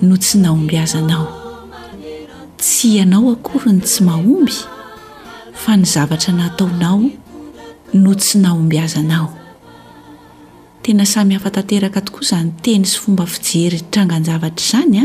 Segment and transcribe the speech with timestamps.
[0.00, 1.26] no tsy naombiazanao
[2.58, 4.52] tsy ianao akoryny tsy mahomby
[5.52, 7.10] fa ny zavatra nataonao
[7.94, 9.32] no tsy naombi azanao
[10.82, 15.04] tena samihafatanteraka tokoazany teny sy fomba fijery n tranganjavatra zany a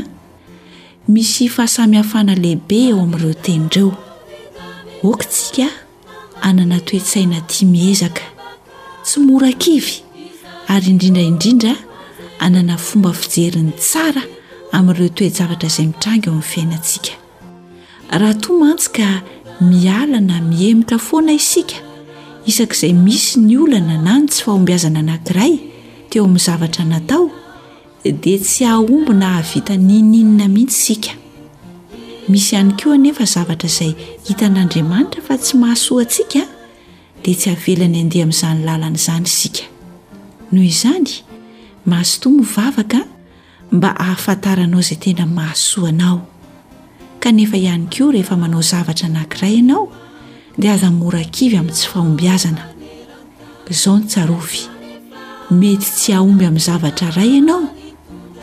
[1.07, 3.93] misy fahasamihafana lehibe eo amin'ireo teny reo
[5.03, 5.67] okatsika
[6.41, 8.23] anana toetsaina ti miezaka
[9.03, 10.03] tsy morakivy
[10.67, 11.75] ary indrindraindrindra
[12.39, 14.23] anana fomba fijeriny tsara
[14.73, 17.11] amin'ireo toejavatra izay mitrangy ao amin'ny fiainantsika
[18.19, 19.07] raha to mantsyka
[19.71, 21.75] mialana mihemitra foana isika
[22.49, 25.53] isakaizay misy ny olana nany tsy fahomby azana anankiray
[26.09, 27.23] teo amin'ny zavatra natao
[28.23, 31.11] dia tsy ahombina havita nininana mihitsyisika
[32.31, 33.91] misy ihany koanefa zavatra izay
[34.27, 36.41] hitan'andriamanitra fa tsy mahasoa antsika
[37.23, 39.63] dia tsy ahavelany andeha amin'izany lalan' izany isika
[40.53, 41.11] nohoizany
[41.91, 42.99] mahasotoa mivavaka
[43.75, 46.19] mba ahafantaranao izay tena mahasoanao
[47.19, 49.87] ka nefa ihany koa rehefa manao zavatra anankiray ianao
[50.59, 52.63] dia aza morakivy amin'n tsy faomby azana
[53.71, 54.59] izao nytsarovy
[55.59, 57.63] mety tsy aomby amin'ny zavatra iray ianao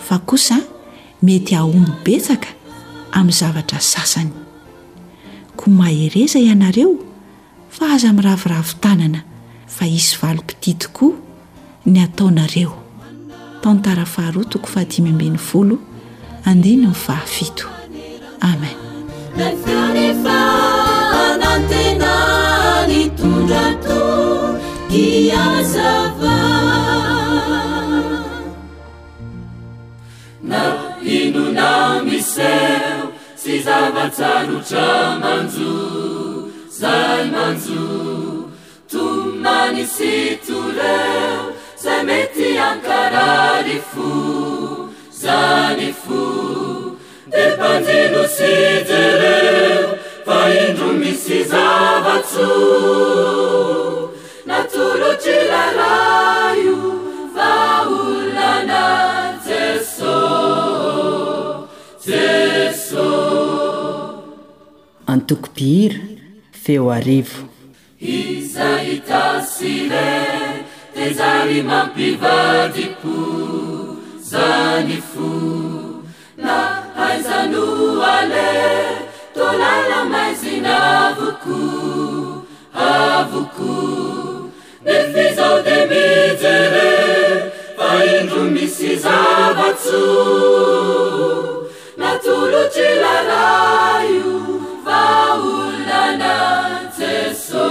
[0.06, 0.56] fa kosa
[1.24, 2.48] mety aomby betsaka
[3.18, 4.32] amin'ny zavatra sasany
[5.56, 6.96] ko mahereza ianareo
[7.74, 9.20] fa aza miraviravi tanana
[9.74, 11.12] fa isy valompititikoa
[11.92, 12.77] ny ataonareo
[13.62, 15.76] tantara faharotoko faati myambin'ny folo
[16.50, 17.66] andiny my fahafito
[18.48, 18.74] amen
[19.42, 20.38] ao efa
[21.30, 24.00] anantenan tondrato
[25.02, 26.36] iazava
[30.50, 30.60] na
[31.06, 33.02] hinonao miseo
[33.42, 34.86] sy zavatsarotra
[35.22, 35.74] manjo
[36.78, 37.88] zay manjo
[38.90, 40.14] tomanisy
[40.46, 44.08] toloeo zay mety ankara ryfo
[45.22, 46.18] zany fo
[47.32, 49.90] de mpanjeno sije reho
[50.26, 52.48] fa endro misy zavatso
[54.48, 56.80] natolotry laraio
[57.36, 57.52] fa
[57.98, 58.84] olana
[59.46, 60.16] jeso
[62.08, 63.08] jeso
[65.14, 66.00] antokopihira
[66.64, 67.40] feo arivo
[68.00, 70.08] izahita sile
[71.06, 73.16] ezary mampivadiko
[74.30, 75.30] zani fu
[76.36, 76.54] na
[76.96, 78.50] haizanuale
[79.34, 80.74] tolala maizina
[81.08, 81.58] avuko
[82.90, 83.76] avuku
[84.86, 86.92] defezao de mezere
[87.78, 90.02] faendu misy zabatu
[92.02, 94.32] natulocilaraiu
[94.86, 96.34] faodana
[96.98, 97.66] ceso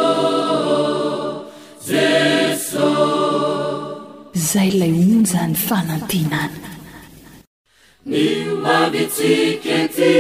[4.58, 6.62] zay lay onjany fanantenana
[8.12, 10.14] mimabitsikenty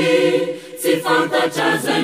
[0.79, 1.96] tsy fantatraza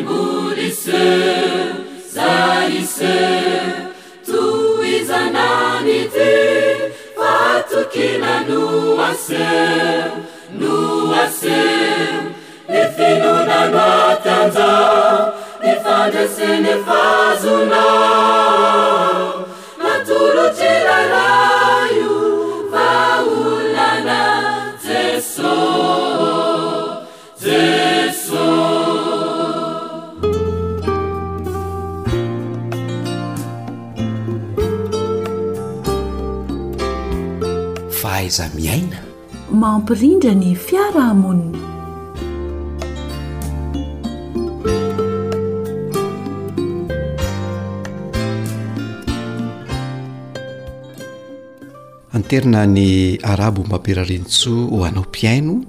[52.33, 55.61] terna ny arabo mbampirarintsoa o anao piaino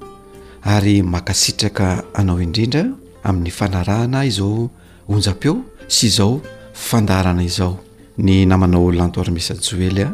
[0.64, 2.84] ary makasitraka anao indrindra
[3.24, 4.70] amin'ny fanarahana izao
[5.08, 5.58] onja-peo
[5.92, 6.40] sy izao
[6.74, 7.76] fandarana izao
[8.18, 10.08] ny namanao lantoarmisa joelya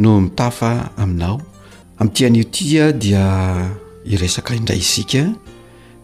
[0.00, 1.42] no mitafa aminao
[2.00, 3.24] ami'tian'o tia dia
[4.08, 5.28] iresaka indray isika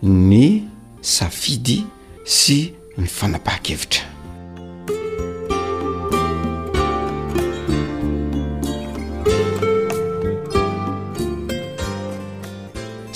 [0.05, 0.69] ny
[1.01, 1.81] safidy
[2.29, 4.08] sy ny fanapaha-kevitra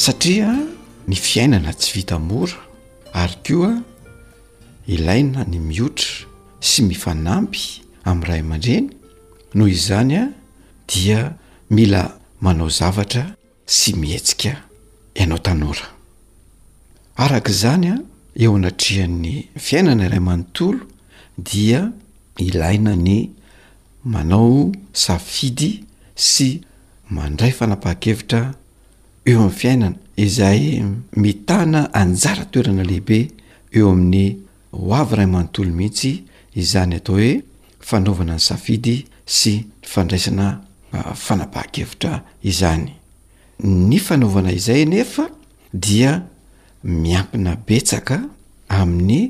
[0.04, 0.48] satria
[1.08, 2.58] ny fiainana tsy vita mora
[3.22, 3.72] ary ko a
[4.94, 6.14] ilaina ny miotra
[6.68, 7.64] sy mifanampy
[8.10, 8.86] amin'ray aman-dreny
[9.54, 10.22] noho izany a
[10.90, 11.20] dia
[11.76, 12.02] mila
[12.44, 13.22] manao zavatra
[13.76, 14.52] sy mihetsika
[15.20, 15.86] ianao tanora
[17.22, 17.96] araka izany a
[18.42, 19.34] eo anatrihan'ny
[19.66, 20.80] fiainana iray amanontolo
[21.50, 21.80] dia
[22.46, 23.16] ilaina ny
[24.12, 24.50] manao
[25.04, 25.70] safidy
[26.30, 26.48] sy
[27.14, 28.42] mandray fanapaha-kevitra
[29.24, 30.82] eo amin'ny fiainana izay
[31.16, 33.30] mitana anjara toerana lehibe
[33.72, 34.36] eo amin'ny
[34.72, 36.10] hoavy ray manontolo mihitsy
[36.60, 37.32] izany atao hoe
[37.88, 38.96] fanaovana ny safidy
[39.36, 40.46] sy y fandraisana
[41.24, 42.12] fanapaha-kevitra
[42.50, 42.88] izany
[43.88, 45.24] ny fanaovana izay nefa
[45.86, 46.12] dia
[46.84, 48.16] miampina betsaka
[48.68, 49.20] amin'ny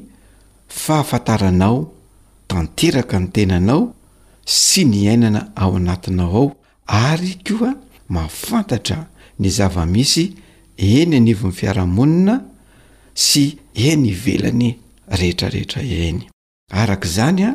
[0.83, 1.77] fahafantaranao
[2.51, 3.83] tanteraka ny tenanao
[4.47, 6.51] sy ny ainana ao anatinao ao
[6.87, 7.75] ary koa
[8.09, 9.12] mafantatra
[9.43, 10.25] ny zava-misy
[10.99, 12.37] eny anivon'ny fiarahamonina
[13.27, 13.45] sy
[13.91, 14.71] eny ivelany
[15.21, 16.21] rehetrarehetra heny
[16.83, 17.53] arak' zany a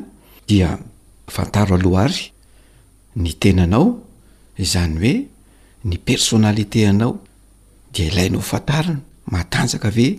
[0.50, 0.69] dia
[1.36, 2.24] fantaro aloha ary
[3.24, 3.88] ny tenanao
[4.72, 5.16] zany hoe
[5.89, 7.13] ny personalite anao
[7.94, 8.95] dea ilainao fantarina
[9.34, 10.10] matanjaka ve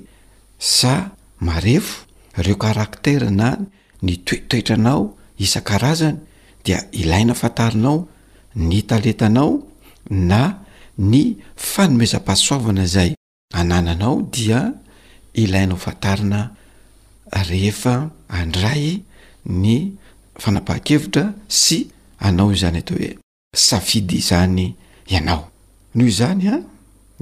[0.76, 0.94] sa
[1.46, 1.94] marefo
[2.44, 3.48] reo karaktera na
[4.06, 5.02] ny toetoetranao
[5.44, 6.16] isan-karazany
[6.64, 7.98] dia ilaina fantarinao
[8.70, 9.50] ny taletanao
[10.30, 10.42] na
[10.98, 13.14] ny fanomezam-pahasoavana zay
[13.54, 14.72] anananao dia
[15.34, 16.54] ilainao fantarana
[17.48, 19.02] rehefa andray
[19.46, 19.78] ny
[20.42, 21.24] fanapaha-kevitra
[21.62, 21.78] sy
[22.26, 23.12] anao zany atao hoe
[23.66, 24.66] safidy zany
[25.14, 25.42] ianao
[25.96, 26.56] nho zany a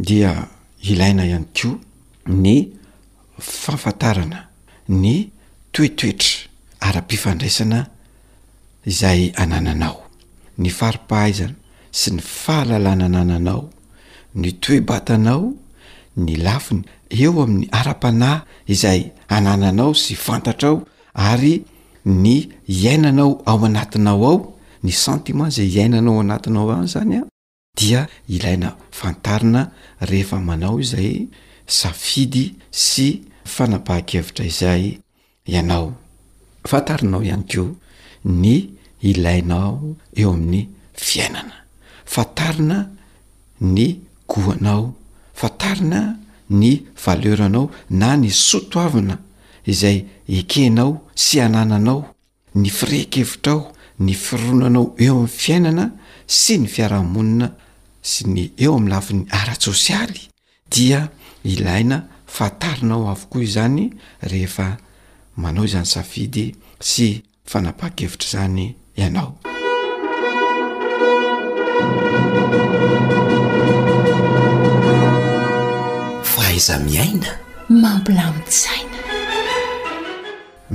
[0.06, 0.32] dia
[0.88, 1.70] ilaina ihany ko
[2.26, 2.56] ny
[3.38, 4.38] fafantarana
[4.88, 5.28] ny
[5.72, 6.32] toetoetra
[6.86, 7.80] ara-pifandraisana
[8.90, 9.98] izay anananao
[10.58, 11.54] ny faripahaizana
[12.00, 13.62] sy ny fahalalana nananao
[14.40, 15.42] ny toebatanao
[16.24, 16.82] ny lafiny
[17.22, 18.30] eo amin'ny ara-pana
[18.74, 19.02] izay
[19.36, 20.76] anananao sy fantatra ao
[21.30, 21.54] ary
[22.22, 22.36] ny
[22.74, 24.38] iainanao ao anatinao ao
[24.84, 27.22] ny sentimen zay iainanao ao anatinao an zany a
[27.78, 28.00] dia
[28.34, 29.62] ilaina fantarina
[30.10, 31.16] rehefa manao izay
[31.78, 32.44] safidy
[32.86, 33.06] sy
[33.54, 34.82] fanapahan-kevitra izay
[35.52, 35.86] ianao
[36.70, 37.66] fantarinao ihany keo
[38.40, 38.54] ny
[39.10, 39.72] ilainao
[40.20, 40.62] eo amin'ny
[41.08, 41.56] fiainana
[42.06, 42.88] fantarina
[43.60, 44.94] ny goanao
[45.34, 46.16] fantarina
[46.50, 49.18] ny valeranao na ny sotoavina
[49.66, 52.06] izay ekenao sy anananao
[52.54, 55.88] ny firehkevitrao ny fironanao eo am'ny fiainana
[56.40, 57.50] sy ny fiarahamonina
[58.02, 60.22] sy ny eo ami'nylafin'ny arat- sosialy
[60.70, 61.08] dia
[61.44, 63.90] ilaina fatarinao avokoa izany
[64.22, 64.76] rehefa
[65.36, 69.38] manao izany safidy sy fanapakevitra zany ianao
[76.56, 77.26] iza miaina
[77.68, 78.94] mampilamisaina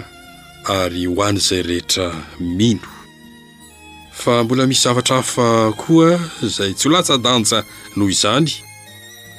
[0.65, 2.07] ary ho an' izay rehetra
[2.41, 2.89] mino
[4.21, 7.59] fa mbola misy zavatra hafa koa izay tsy ho latsa danja
[7.97, 8.49] noho izany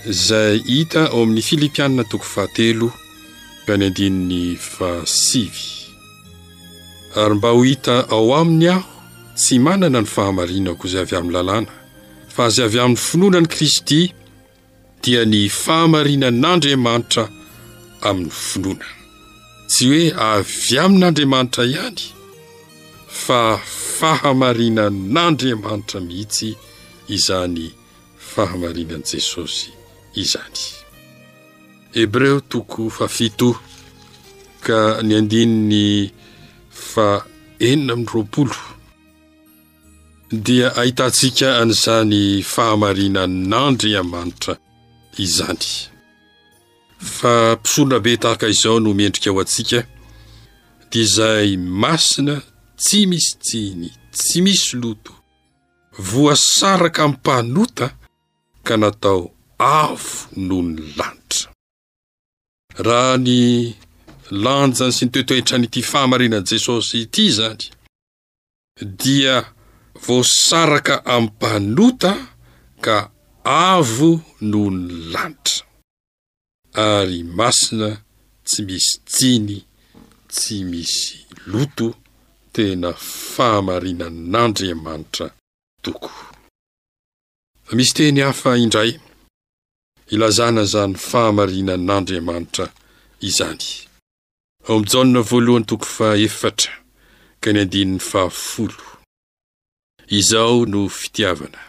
[0.10, 2.90] izay hita ao amin'i filipianina tokon fahatelo
[3.66, 4.42] ka ny andinin'ny
[4.76, 5.64] faasivy
[7.22, 8.84] ary mba ho hita ao aminy aho
[9.40, 11.72] tsy manana ny fahamarinako izay avy amin'ny lalàna
[12.36, 14.02] fa azay avy amin'ny finoanan'i kristy
[15.04, 17.24] dia ny fahamarinan'andriamanitra
[18.10, 18.98] amin'ny finoanana
[19.70, 22.00] tsy hoe avy amin'n'andriamanitra ihany
[23.26, 23.40] fa
[24.00, 26.50] fahamarinan'andriamanitra mihitsy
[27.16, 27.68] izany
[28.34, 29.70] fahamarinan'i jesosy
[30.24, 30.60] izany
[31.98, 33.50] hebreo toko fafito
[34.66, 35.88] ka ny andininy
[36.94, 38.60] faenina amin'ny roampolo
[40.46, 42.24] dia ahitantsika an'izany
[42.54, 44.54] fahamarinann'andriamanitra
[45.26, 45.74] izany
[47.02, 49.84] fa mpisoronabe tahaka izao no miendrika ao antsika
[50.92, 52.42] dia izay masina
[52.78, 55.14] tsy misy jiny tsy misy loto
[56.00, 57.96] voasaraka mi mpahanota
[58.64, 61.50] ka natao avo noho ny lanitra
[62.86, 63.74] raha ny
[64.44, 67.64] lanjany sy nitoetoetra nyity fahamarinan'i jesosy ity zany
[69.00, 69.36] dia
[70.08, 72.12] vosaraka aminy pahnota
[72.86, 72.98] ka
[73.72, 74.12] avo
[74.52, 75.69] noho ny lanitra
[76.74, 78.02] ary masina
[78.46, 79.58] tsy misy tsiny
[80.32, 81.16] tsy misy
[81.52, 81.88] loto
[82.54, 82.90] tena
[83.34, 85.26] fahamarinan'andriamanitra
[85.84, 86.10] toko
[87.78, 88.92] misy teny hafa indray
[90.14, 92.66] ilazana zany fahamarinan'andriamanitra
[93.30, 93.66] izany
[94.72, 96.74] oam'njona voalohany toko faeftra
[97.42, 98.74] ka ny andinin'ny fahafl
[100.20, 101.62] izao no fitiavana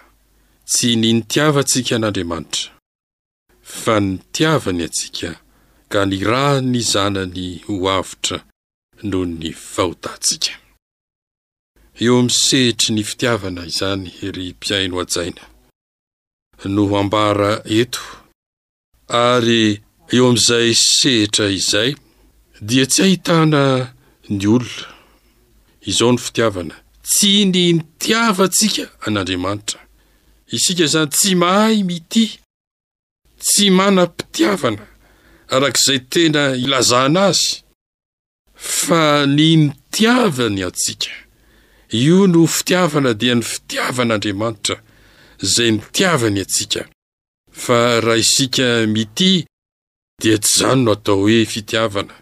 [0.71, 2.71] tsy ni nitiavantsika n'andriamanitra
[3.83, 5.31] fa ni tiavany atsika
[5.93, 8.39] ka ny rah ny zanany ho avotra
[9.09, 10.53] noho ny fahotantsika
[12.03, 15.43] eo amin'y sehitry ny fitiavana izany ry mpiaino hajaina
[16.75, 17.51] no ambara
[17.81, 18.03] eto
[19.27, 19.65] ary
[20.15, 21.91] eo amin'izay sehitra izay
[22.69, 23.63] dia tsy hahitana
[24.35, 24.87] ny olona
[25.91, 26.77] izao ny fitiavana
[27.11, 29.81] tsy ny ntiavantsika an'andriamanitra
[30.55, 32.40] isika izany tsy mahay mity
[33.45, 34.85] tsy manampitiavana
[35.55, 37.51] arak'izay tena ilazana azy
[38.81, 39.03] fa
[39.37, 41.13] ny nitiavany antsika
[42.05, 44.77] io no fitiavana dia ny fitiavan'andriamanitra
[45.45, 46.83] izay nitiavany antsika
[47.65, 49.33] fa raha isika mity
[50.23, 52.15] dia tsy zany no atao hoe fitiavana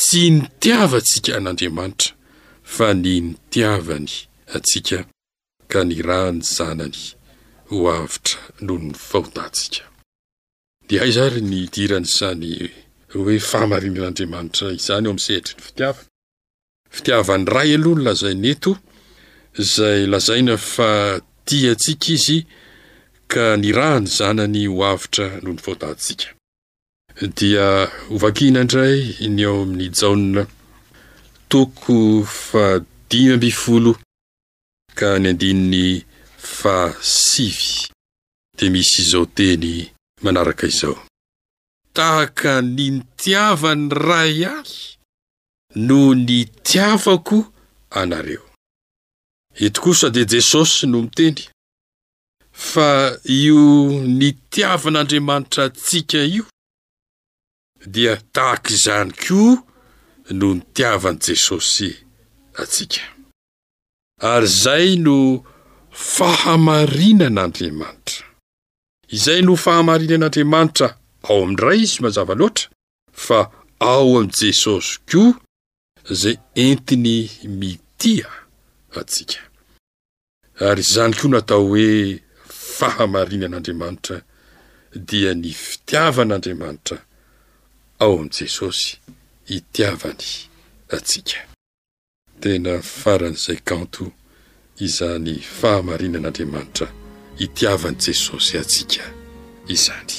[0.00, 2.10] tsy nitiavantsika an'andriamanitra
[2.74, 4.10] fa ny nitiavany
[4.56, 4.98] atsika
[5.70, 7.00] ka ny rah ny zanany
[7.70, 9.82] ho avitra noho ny fahotahntsika
[10.88, 12.52] dea ay zary ny dirany zany
[13.14, 16.04] hoe fahamarinan'andriamanitra izany eo amin'ny sehitry ny fitiavana
[16.96, 18.72] fitiavan'ny ray aloha ny lazaineto
[19.74, 20.90] zay lazaina fa
[21.48, 22.38] tia ntsika izy
[23.32, 26.26] ka ni rahany zanany hoavitra noho ny fahotahnntsika
[27.38, 27.66] dia
[28.14, 28.96] ovakina indray
[29.36, 30.42] ny eo amin'ny jaona
[31.52, 31.96] toko
[32.48, 32.64] fa
[33.10, 33.90] dimy mbifolo
[34.98, 35.88] ka ny andininy
[36.60, 37.88] fasiy
[38.56, 39.66] di misy izao teny
[40.22, 40.96] manaraka izao
[41.96, 44.46] tahaka nintiava ny ra ary
[45.86, 47.38] no nitiavako
[48.00, 48.44] anareo
[49.64, 51.40] eto kosadi jesosy no miteny
[52.70, 52.88] fa
[53.44, 53.60] io
[54.18, 56.44] nitiavan'andriamanitra atsika io
[57.94, 59.40] dia tahaka izany ko
[60.38, 61.88] no nitiavany jesosy
[62.62, 63.02] atsika
[64.32, 65.16] ary zay no
[66.02, 68.26] fahamarinan'andriamanitra
[69.16, 70.88] izay no fahamarinan'andriamanitra
[71.28, 72.68] ao amindray izy mazava loatra
[73.26, 73.40] fa
[73.80, 75.34] ao amy jesosy koa
[76.20, 78.28] zay entiny mitia
[79.00, 79.40] atsika
[80.66, 81.90] ary zany koa natao hoe
[82.76, 84.16] fahamarinan'andriamanitra
[85.08, 86.96] dia ny fitiavan'andriamanitra
[87.98, 88.90] ao amy jesosy
[89.50, 90.24] hitiavany
[90.96, 91.38] atsika
[94.80, 96.88] izany fahamarinan'andriamanitra
[97.40, 99.04] hitiavan' jesosy atsika
[99.74, 100.12] izany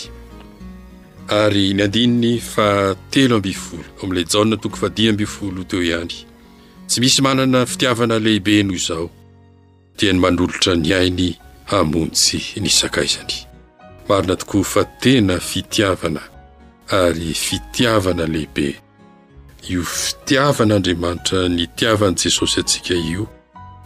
[1.28, 2.68] ary ny andininy fa
[3.12, 6.16] telo ambyyfolo oamin'ilay jaona toko fadia amby folo teo ihany
[6.88, 9.08] tsy misy manana fitiavana lehibe noho izao
[9.98, 11.30] dia ny manolotra ny ainy
[11.72, 13.36] hamontsy ni sakaizany
[14.10, 16.22] marina tokoa fa tena fitiavana
[16.88, 18.68] ary fitiavana lehibe
[19.70, 23.24] io fitiavan'aandriamanitra nytiavan'i jesosy atsika io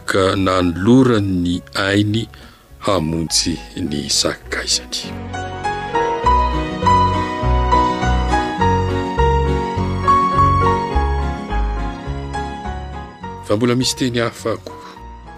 [0.10, 2.26] ka nanoloran ny ainy
[2.90, 5.06] hamontsy ny sakkaizany
[13.46, 14.74] fa mbola misy teny hafako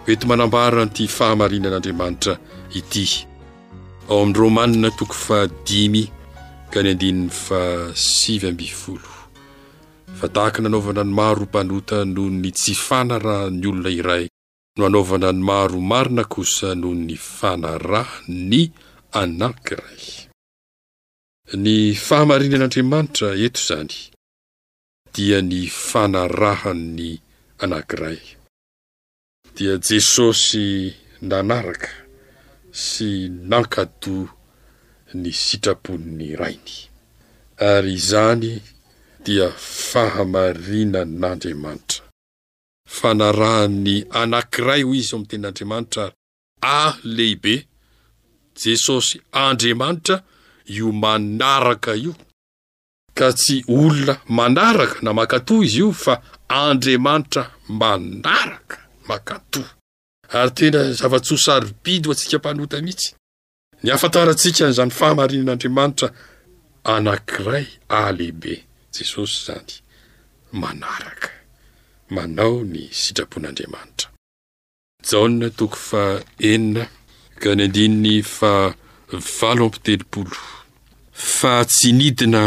[0.07, 2.39] oety manambaranyity fahamarinan'andriamanitra
[2.71, 3.27] ity
[4.07, 6.07] ao amin'ny romanina tokoy fa dimy
[6.71, 9.11] ka ny andininy fa sivy mbyfolo
[10.17, 14.25] fa tahaka nanaovana ny maro mpanota noho ny tsifanarahany olona iray
[14.77, 18.63] no anaovana ny maromarina kosa noho ny fanarahany'ny
[19.21, 20.03] anankiray
[21.63, 21.73] ny
[22.07, 23.95] fahamarinan'andriamanitra eto izany
[25.15, 27.01] dia ny fanarahan'ny
[27.63, 28.21] anankiray
[29.55, 30.67] dia jesosy
[31.29, 31.91] nanaraka
[32.85, 33.09] sy
[33.51, 34.17] nankadò
[35.21, 36.75] ny sitrapon'ny rainy
[37.71, 38.51] ary izany
[39.25, 39.47] dia
[39.91, 42.03] fahamarinann'andriamanitra
[42.97, 46.03] fa narahany anank'iray ho izy ao ami'ny ten'andriamanitra
[46.77, 46.79] a
[47.15, 47.55] lehibe
[48.61, 50.15] jesosy andriamanitra
[50.77, 52.13] io manaraka io
[53.17, 56.13] ka tsy olona manaraka na makatoa izy io fa
[56.63, 57.43] andriamanitra
[57.81, 58.77] manaraka
[59.09, 59.69] makatòa
[60.39, 63.09] ary tena zava-tsosarypidy o antsika mpanota mihitsy
[63.83, 66.07] ny hafatarantsika n' zany fahamarinan'andriamanitra
[66.93, 67.65] anankiray
[67.97, 68.53] a lehibe
[68.95, 69.71] jesosy zany
[70.61, 71.27] manaraka
[72.15, 74.07] manao ny sitrapon'andriamanitra
[75.09, 76.75] jaona tookany
[78.47, 80.01] an
[81.37, 82.43] fa tsy nidina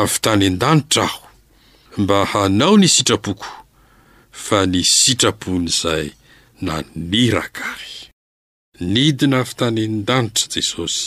[0.00, 1.22] avy tany an-danitra aho
[2.02, 3.48] mba hanao ny sitrapoko
[4.44, 6.06] fa ny sitrapon' izay
[6.66, 7.94] naniraka ary
[8.92, 11.06] nidina avy tany an-danitra jesosy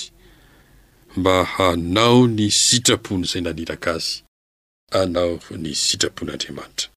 [1.19, 4.13] mba hanao ny sitrapony izay naniraka azy
[5.01, 6.87] anao ny sitrapon'andriamanitra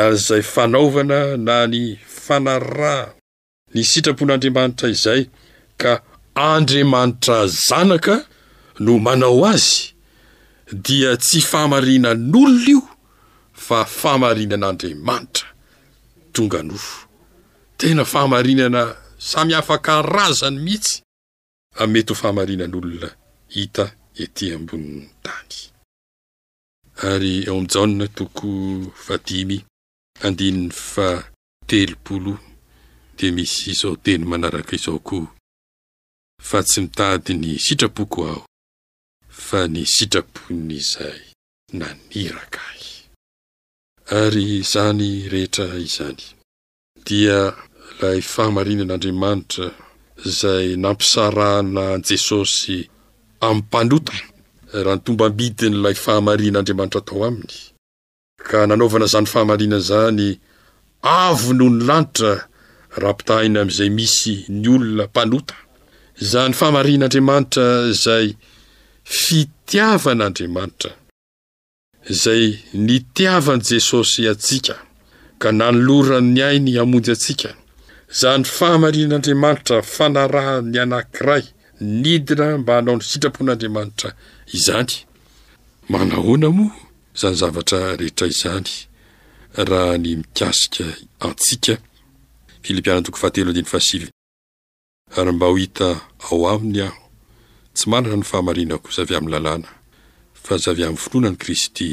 [0.00, 1.84] ary izay fanaovana na ny
[2.24, 3.02] fanarah
[3.74, 5.22] ny sitrapon'andriamanitra izay
[5.80, 5.92] ka
[6.34, 8.14] andriamanitra zanaka
[8.84, 9.76] no manao azy
[10.84, 12.80] dia tsy fahamarinan'olona io
[13.66, 15.46] fa faamarinan'andriamanitra
[16.34, 16.96] tonga nofo
[17.78, 18.82] tena fahamarinana
[19.30, 20.94] samy afa-karazany mihitsy
[21.82, 23.08] amety ah, ho fahamarinan'olona
[23.54, 23.84] hita
[24.22, 28.48] etỳ ambonin'ny tanyary eo am'njana toko
[30.26, 31.08] andinin'ny fa
[31.70, 32.32] telopolo
[33.16, 35.26] dia misy izao teny manaraka izao koa
[36.48, 38.42] fa tsy mitady ny sitrapoko aho
[39.48, 41.20] fa ny sitrapon'izay
[41.80, 42.88] naniraka ahy
[44.20, 46.24] ary izany rehetra izany
[47.06, 47.38] dia
[47.90, 49.66] ilay fahamarinan'andriamanitra
[50.28, 52.76] izay nampisarahana n'y jesosy
[53.46, 54.16] ami'ny mpandrota
[54.84, 57.56] raha ny tomba ambidi ny ilay fahamarinan'andriamanitra atao aminy
[58.38, 60.38] ka nanaovana izany fahamarinan izany
[61.02, 62.32] avo noho ny lanitra
[63.02, 65.54] raham-pitahina amin'izay misy ny olona mpanota
[66.24, 67.64] izany fahamarian'andriamanitra
[67.94, 68.26] izay
[69.22, 70.90] fitiavan'andriamanitra
[72.12, 72.44] izay
[72.86, 74.76] nitiavan' jesosy atsika
[75.40, 77.50] ka nanoloran ny ainy hamonjy antsika
[78.14, 81.42] izany fahamarinan'andriamanitra fanaraha ny anankiray
[82.02, 84.08] nidira mba hanao ny sitrapon'andriamanitra
[84.56, 84.92] izany
[85.94, 86.74] ao
[87.18, 88.70] zany zavatra rehetra izany
[89.70, 90.86] raha ny mikasika
[91.26, 91.74] antsika
[92.66, 94.06] filipianatok fahateody fahai
[95.18, 95.88] ary mba ho hita
[96.30, 96.96] ao aminy aho
[97.74, 99.68] tsy manana ny fahamarinana ko zavy amin'ny lalàna
[100.44, 101.90] fa zavy amin'ny finonany kristy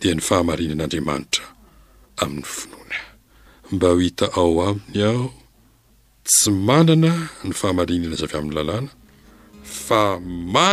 [0.00, 1.44] dia ny fahamarinan'andriamanitra
[2.22, 2.98] amin'ny finoana
[3.74, 5.26] mba ho ita ao aminy aho
[6.28, 7.10] tsy manana
[7.46, 8.72] ny fahamainana zav amin'ny llàna
[9.98, 10.02] a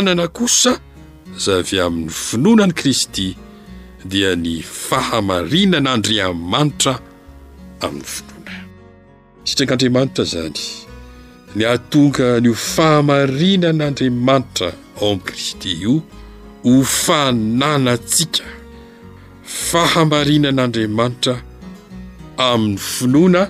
[0.03, 0.19] nn
[1.69, 3.29] v amin'ny finoanany kristy
[4.09, 6.93] dia ny fahamarinan'andriamanitra
[7.81, 8.53] amin'ny finoana
[9.49, 10.55] sitran'andriamanitra izany
[11.55, 14.69] ny atonga ny ho fahamarinan'andriamanitra
[15.01, 15.95] ao amin'i kristy io
[16.65, 18.45] ho fananantsika
[19.69, 21.35] fahamarinan'andriamanitra
[22.51, 23.41] amin'ny finoana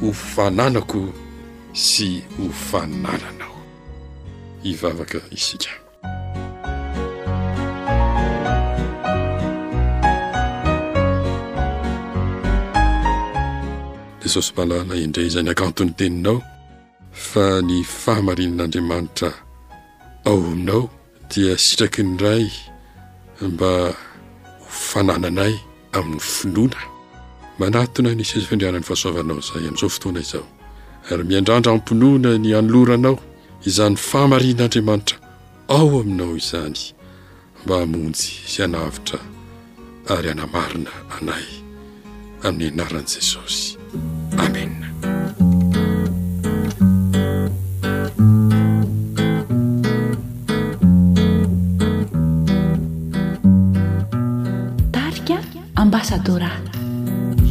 [0.00, 1.00] ho fananako
[1.86, 3.56] sy ho fanananao
[4.70, 5.68] ivavaka isika
[14.28, 16.36] jesosy mahalala indre zany akanton'ny teninao
[17.28, 19.30] fa ny fahamarinan'andriamanitra
[20.28, 20.82] ao aminao
[21.32, 22.44] dia sitraky ny ray
[23.52, 23.72] mba
[24.88, 25.54] fanananay
[25.96, 26.80] amin'ny finoana
[27.58, 30.46] manatona ny sifindrianany fahasoavanao zay amin'izao fotoana izao
[31.10, 33.16] ary miandrandra ampinoana ny anoloranao
[33.68, 35.16] izany n fahamarinan'andriamanitra
[35.76, 36.80] ao aminao izany
[37.64, 39.18] mba hamonjy sy anavitra
[40.14, 41.46] ary anamarina anay
[42.48, 43.77] amin'ny anaran'i jesosy
[44.36, 44.70] amen
[54.92, 55.38] taria
[55.82, 56.50] ambasadora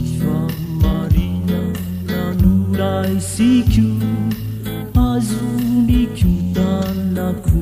[0.03, 0.35] isa
[0.83, 1.61] marina
[2.09, 3.87] nanuraisiqiù
[5.09, 7.59] azunichiutanacu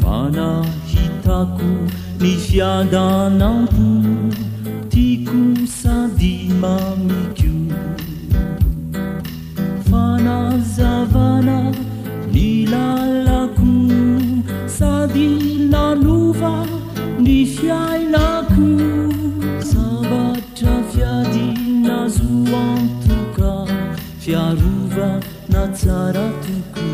[0.00, 0.48] fana
[0.90, 1.70] hitaco
[2.20, 3.84] misadanatu
[5.24, 7.54] kosadi mamiko
[9.90, 11.58] fanazavana
[12.32, 13.70] ni lalako
[14.76, 15.26] sadi
[15.72, 16.54] nanofa
[17.24, 18.68] ny fiainako
[19.70, 23.50] zavatra fiadina zoantoka
[24.22, 25.08] fiarova
[25.52, 26.88] na jara toko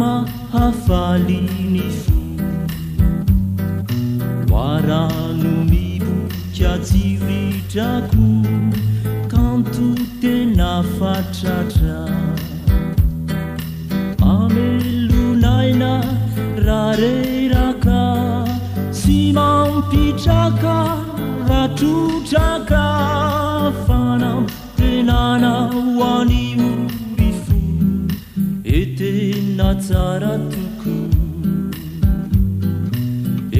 [0.00, 2.16] mahafalini fo
[4.50, 8.26] marano mipoka tsivitrako
[9.32, 9.86] kanto
[10.22, 11.98] tenafatratra
[14.34, 15.92] amelunaina
[16.68, 18.00] rareraka
[18.98, 20.76] si maopitraka
[21.62, 22.53] atrutra
[29.94, 30.94] aratoko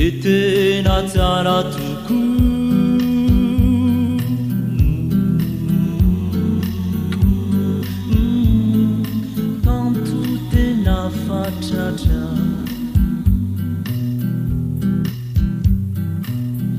[0.04, 2.20] e tena zara toko
[9.78, 10.18] anto
[10.52, 12.24] tena fatratra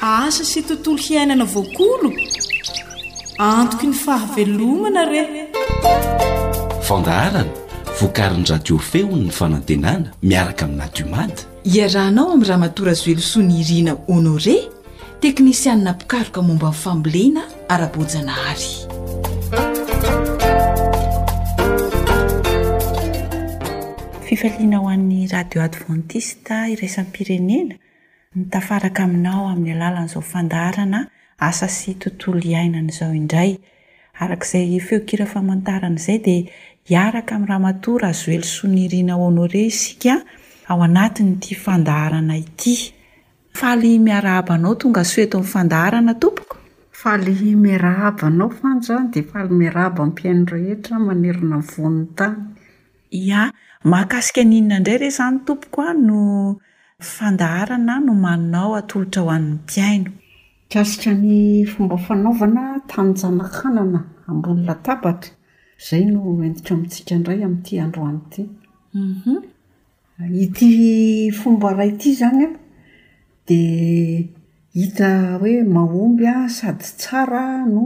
[0.00, 2.10] asa sy tontolo hiainana voakolo
[3.48, 5.28] antoko ny fahavelomana rey
[6.86, 7.46] fandaharana
[8.00, 11.40] voakarinydradiofehony ny fanantenana miaraka aminadiomady
[11.76, 14.56] iarahnao amin'y raha matora zoelosoa ny irina honore
[15.22, 17.42] teknisianina pikaroka momba nyfambiliana
[17.74, 18.68] ara-bojana hary
[24.26, 27.74] fifaliana ho an'ny radio advantista iraisan'ny pirenena
[28.36, 31.00] nitafaraka aminao amin'ny alalan'izao fandaharana
[31.48, 33.50] asa sy tontolo iainanaizao indray
[34.22, 36.48] arakaizay feokira famantarana izay dia
[36.90, 40.14] hiaraka amin'y rahamatora azoelosoniriana honore isika
[40.70, 42.76] ao anatiny ti fandaharana ity
[43.60, 51.14] fay miarahaanaotonga soeto myfandahana tompokofay miaahaanaofanndahy iaaaba mpiaino hetraina
[51.58, 53.42] nny tay a
[53.92, 56.20] mahakasika ninna indray re zany tompokoa no
[57.14, 60.10] fandahaana no maninao atolotra hoann'ny piaino
[60.72, 61.30] kasika ny
[61.72, 65.32] fomba fanaovana tanjanakanana ambolynatabatra
[65.88, 66.18] zay no
[66.48, 68.20] entiko amntsia ndray am'ty androany
[70.56, 71.62] ty it fomb
[73.52, 77.84] hita hoe mahomby a sady tsara no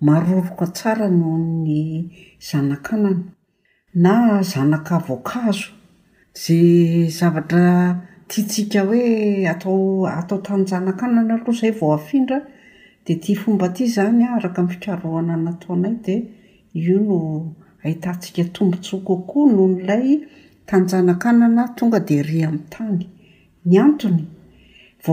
[0.00, 3.24] maroroka tsara noho ny zanakanana
[3.94, 5.72] na zanaka voakazo
[6.34, 7.96] zay zavatra
[8.28, 12.40] tia tsika hoe atao atao tanyjana-kanana aloha izay vao afindra
[13.06, 16.20] dia tia fomba ty izany a araka mn'ny fikarohana nataonay dia
[16.74, 17.18] io no
[17.82, 20.06] ahitantsika tombontso kokoa noho n'lay
[20.68, 23.08] tanyjanakanana tonga de ry ami'ny tany
[23.64, 24.35] ny antony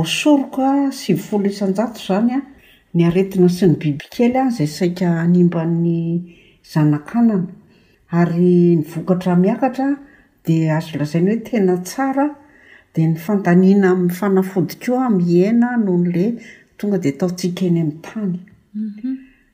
[0.01, 2.41] vsoa sy l isnja zanya
[2.93, 6.23] ny aretina sy ny bibikely azay saika animbany
[6.65, 7.45] zanakanana
[8.10, 9.89] ary ny vokatra miakatra
[10.45, 12.25] di azo lazainy hoe tena tsara
[12.95, 16.27] di ny fantanina am'y fanafodiko a mihena noho nola
[16.77, 18.39] tonga di taotsika eny amn'nytany
[18.73, 19.12] mhm.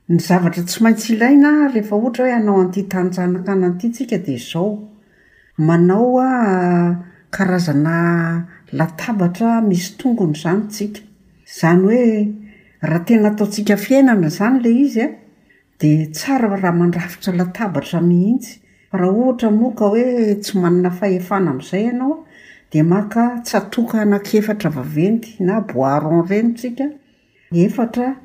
[0.08, 4.88] ny zavatra tsy maintsy ilaina rehefa ohtra hoe anao antytanyzanakanana itytsika di zao
[5.58, 6.30] manao a
[7.30, 11.00] karazana latabatra misy tongony zany tsika
[11.60, 12.28] zany hoe
[12.82, 15.12] raha tena ataotsika fiainana zany la izy a eh?
[15.82, 18.60] di tsara raha mandrafitra latabatra mihitsy
[18.92, 22.26] f raha ohatra moka hoe tsy manana faefana am'izay ianao
[22.72, 26.86] di maka tsatoka anakefatra vaventy na boiron renytsika
[27.52, 28.16] efatra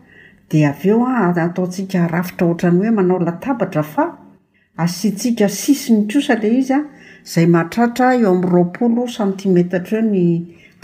[0.50, 4.04] di av eo a ah, ataotsika rafitra ohtrany hoe manao latabatra fa
[4.76, 6.84] asitsika sisi ny kosa le izy a ah,
[7.26, 10.24] zay mahatratra eo ami' roapolo sentimetatra oe ny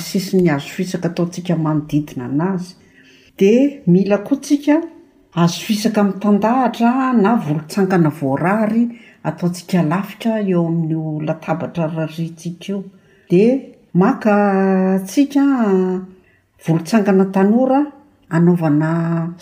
[0.07, 2.69] sisi ny hazo fisaka ataotsika manodidina an' azy
[3.39, 3.53] di
[3.93, 4.77] mila koa tsika
[5.43, 8.83] azo fisaka mitandahatra na volontsangana voarary
[9.29, 12.81] ataontsika lafika eo amin'n'o latabatra raritsika eo
[13.31, 13.45] di
[14.01, 14.35] maka
[15.09, 15.45] tsika
[16.65, 17.81] volontsangana tanora
[18.37, 18.91] anaovana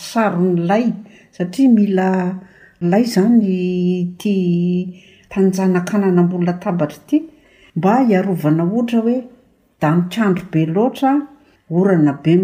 [0.09, 0.87] saro nylay
[1.37, 2.09] satria mila
[2.91, 3.55] lay zany
[4.19, 7.31] tia tanjanakanana mbolnatabatra t
[7.77, 9.17] mba iarovana ohtra hoe
[9.81, 11.13] da nikandro be loatra
[11.79, 12.41] orana be y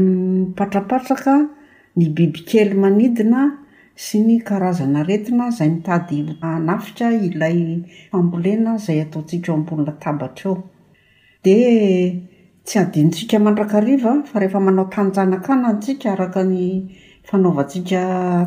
[0.57, 1.35] patrapatraka
[1.99, 3.41] ny bibikely manidina
[4.05, 6.37] sy ny karazana retina zay mitady
[6.69, 7.59] nafia ilay
[8.15, 10.55] ea zay ataotsika eo ambolnatabara eo
[11.45, 11.49] d
[12.67, 16.61] tsy adiniaarakaehamanao tanjanakania aakany
[17.29, 18.01] fanaovasika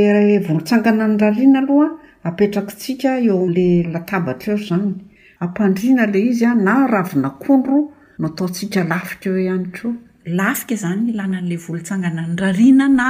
[0.47, 1.88] volotsangana ny rariana aloha
[2.30, 7.78] aperakia eolaaabara eozanyampandrina la izya na ravinakondro
[8.19, 9.91] no taosia lafikaeo ayro
[10.25, 13.07] lafika izany lanan'lay volontsangana ny rarina na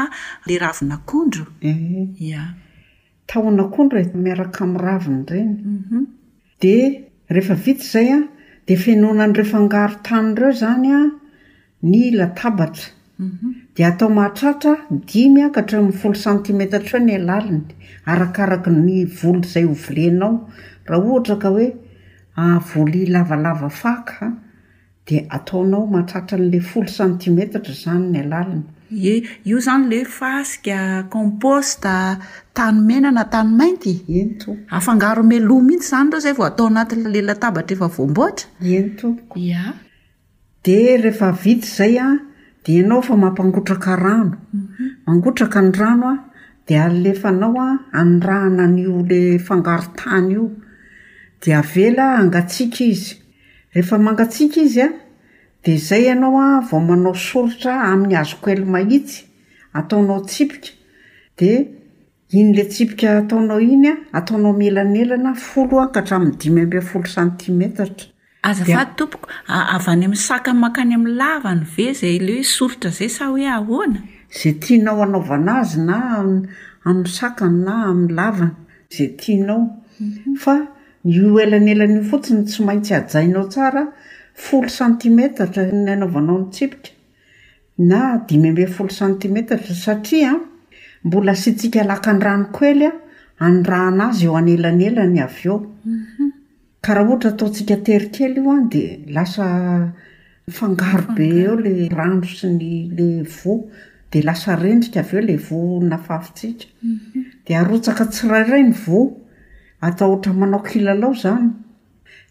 [0.48, 2.08] le ravinakondro eh.
[2.40, 2.44] a
[3.28, 6.06] taonak'ondro e miaraka min'ny ravina ireny mhm.
[6.62, 6.76] di
[7.34, 8.20] rehefa vita izay a
[8.68, 11.00] de fenona nyirehefangaro tany ireo zany a
[11.84, 13.50] ny latabatra mhm.
[13.76, 14.74] dia atao mahatratra
[15.08, 17.66] dimy aka hatraminny folo santimetre tr o ny alaliny
[18.06, 20.48] arakaraka ny volo izay ovolenao
[20.88, 21.68] raha ohatra ka hoe
[22.36, 24.26] avolya ah, lavalava faka
[25.30, 29.14] ataonao mahatratra n'la folo centimetetra zany ny alalina e
[29.50, 31.94] io zany le fasika komposta
[32.54, 37.22] tany menana tany mainty enom afangaro meloa mihitsy zany reo izay vao atao anaty le
[37.30, 39.68] latabatra efa voamboatra eny tompoko a
[40.66, 42.08] de rehefa vity zay a
[42.66, 44.86] de anao fa mampangotraka rano mhm.
[45.08, 46.16] mangotraka ny rano a
[46.68, 47.68] de alefanao a
[48.02, 50.46] anrahana n'io lay fangaro tany io
[51.42, 53.21] de avela angatsiaka izy
[53.74, 54.90] rehefa mangatsiaka izy a
[55.66, 59.20] dia izay ianao a vao manao solotra amin'ny hazoko ely mahitsy
[59.78, 60.72] ataonao tsipika
[61.40, 61.52] di
[62.38, 68.08] iny lay tsipika hataonao iny a ataonao mielanelana foloakatraminy dimy ambyfolo centimetatra
[68.50, 69.28] azafatompoko
[69.76, 74.00] avany amin'ny sakany mankany amin'ny lavany ve zay ila hoe sootra zay sa hoe ahoana
[74.40, 78.52] zay tianao anaovana azy na amin'ny sakany na amin'ny lavana
[78.96, 79.62] zay tianao
[80.00, 80.36] mhm.
[81.04, 83.88] io elanelanyio fotsiny tsy maintsy ajainao tsara
[84.36, 86.90] folo centimetrtra nnaoanao nyipika
[87.78, 90.34] na dimy ambe folo centimetrtra satria
[91.04, 92.92] mbola sy tsika laka ndrano koely a
[93.46, 96.28] anranazy eo anelanyelany avy eo mhm.
[96.82, 99.92] ka raha ohatra ataotsika terykely io an di laa
[100.52, 103.64] fangaobe eo la randro sy ny la vo
[104.12, 106.46] di lasa rendrika av eo la vo naaiadaotak
[108.02, 108.12] mhm.
[108.12, 108.74] tsiraray ny
[109.82, 111.50] atao oatra manao kila lao zany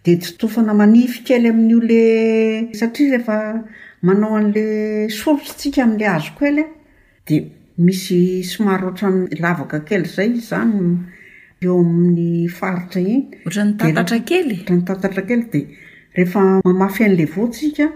[0.05, 3.37] de totofana manify kely amin'n'iola e- satria rehefa
[4.07, 4.63] manao an'la
[5.19, 6.65] solotsytsika ami'lay azo koely
[7.27, 7.37] di
[7.85, 8.21] misy
[8.53, 10.77] somaro ohatra y lavaka kely zay izy zany
[11.65, 15.61] eo amin'ny faritra iny oatrany tatatra kelyatranytantatrakely di
[16.19, 17.87] rehefa mamafy an'la votsika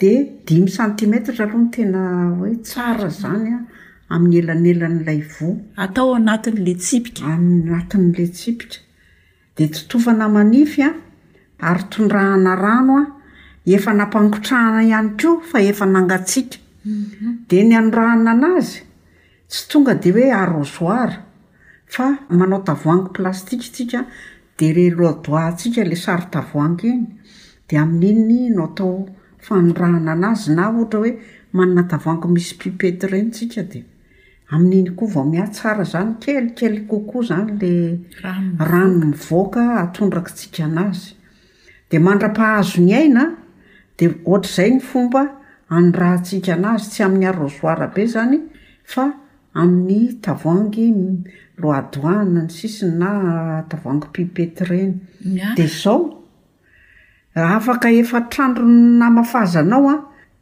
[0.00, 0.12] di
[0.46, 2.02] dimmy sentimetritra aloha no tena
[2.38, 3.60] hoe tsara zany a
[4.12, 5.14] el'la
[6.80, 7.24] tsipika
[9.56, 10.90] de tsytofana manify a
[11.68, 13.02] ary tondrahana ranoa
[13.66, 17.46] efa nampangotrahana ihany ko fa efa nangatsiaka mhm.
[17.48, 18.82] de ny anorahana an'azy
[19.48, 21.16] tsy tonga de hoe arozoara
[21.94, 24.00] fa manao tavoango plastikasika
[24.58, 27.06] de reloadoatsika la sary-tavoango iny
[27.68, 29.08] de amin'inny no atao
[29.46, 31.12] fanorahana an'azy na ohatra hoe
[31.52, 33.60] manna tavoango misy pipety rensika
[34.52, 37.58] amin'iny koa vao mia tsara zany kelikely kokoa zany
[38.22, 38.34] la
[38.70, 41.14] ranony voaka atondraktsika an'azy
[41.90, 43.24] dia mandra-pahazo ny aina
[43.98, 45.22] di ohatr'izay ny fomba
[45.70, 48.36] an'rahantsika an'azy tsy amin'ny arozoarabe zany
[48.92, 49.04] fa
[49.60, 50.88] amin'ny tavoangy
[51.62, 54.92] loidoan ny sisiny na tavoangy pipety ireny
[55.56, 56.02] dia zao
[57.36, 59.96] afaka efa trandro n namafazanao a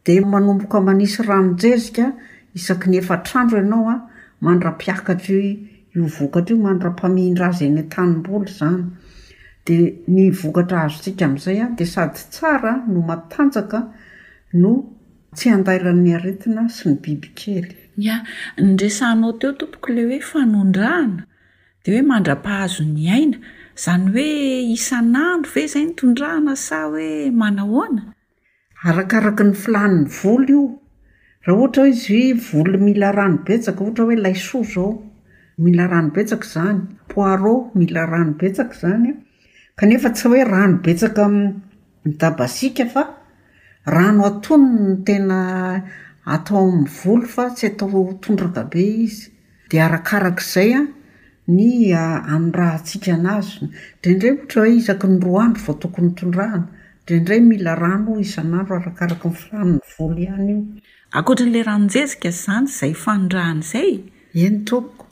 [0.05, 2.05] di manomboka manisy ramojezika
[2.55, 4.09] isaky ny efa trandro ianao a ah,
[4.45, 5.53] mandra-piakatrai
[5.97, 8.85] io vokatra io manra-pamihindrazy eny tanymboly zany
[9.67, 13.81] dia ny vokatra azo tsika amin'izay ah, a dea sady tsara no matanjaka
[14.63, 14.73] no
[15.37, 17.69] tsy andairan'ny aretina sy ny biby kely
[18.07, 18.17] ia
[18.61, 21.23] nydrasanao teo tompoko ile hoe fanondrahana
[21.85, 23.39] dia hoe mandra-pahazo ny aina
[23.77, 24.29] izany hoe
[24.77, 27.09] isan'andro ve izay nytondrahana sa hoe
[27.41, 28.03] manahoana
[28.89, 30.63] arakaraka ny filan'ny volo io
[31.49, 34.89] rah ohatra izy volo mila rano betsaka ohatra hoe laysoa zao
[35.67, 36.81] mila ranobetsaka zany
[37.11, 39.11] poiro mila rano betsaka zany
[39.79, 41.25] kanefa tsy hoe ranobetsaka
[42.05, 43.03] midabasika fa
[43.95, 45.39] rano atontena
[46.35, 49.25] atao amny volo fa tsy atao tondrakabe izy
[49.71, 50.83] di arakarak'zay a
[51.57, 51.65] ny
[52.03, 56.61] arahatsika nazo ndraindray ohatra oe izaky ny roa andro vao tokony tondrana
[57.03, 60.57] ndraindray mila rano isanandro arakaraky ny filanony volo ihanyi
[61.17, 63.93] akoatrin'ilay ranonjezika zanyy zay fandrahana izay
[64.47, 65.07] eny toko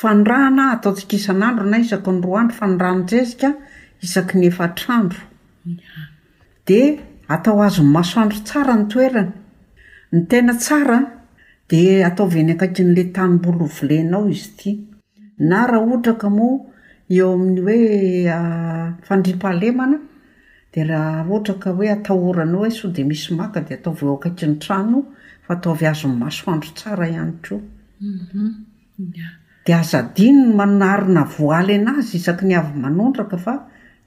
[0.00, 3.48] fandrahana atao tsikisan'andro na isaky ny roa andro fa nyranonjezika
[4.06, 5.20] isaky ny efatrandro
[6.68, 6.80] de
[7.34, 9.32] atao azo ny masoandro tsara ny toerana
[10.12, 10.98] ny tena tsara
[11.68, 14.70] di ataovny akaiki n'la tanymbolovilenao izy ity
[15.48, 16.58] na raha otraka moa
[17.16, 17.78] eo amin'n' hoe
[18.36, 19.96] ah, fandripahalemana
[21.78, 24.98] oe atahoana aoasode misy maka de ataooakay ny trano
[25.46, 27.70] faatao azon masoandro tsara haytreode
[28.18, 29.78] mhm.
[29.82, 33.54] azannymanaina oay an'azy isak ny ay manondrakafa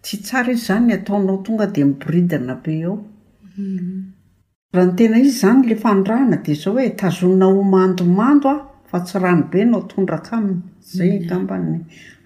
[0.04, 4.96] tsy tsra izyzany ataonaotonga de mibidna be aoaha mhm.
[5.12, 8.56] ne izy zanyle fandrhna de zao oe tazona omandomandoa
[8.90, 11.74] fa tsy rano be nao tondraka aminyzay gambany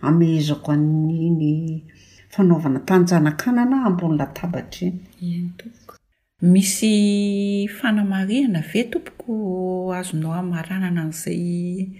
[0.09, 1.89] ameezako any
[2.31, 4.91] fanaovana tanjanakanana ambony latabatra
[5.21, 5.51] inyo
[6.41, 11.91] misy fanamariana ve tompoko azonao amaranana n'izay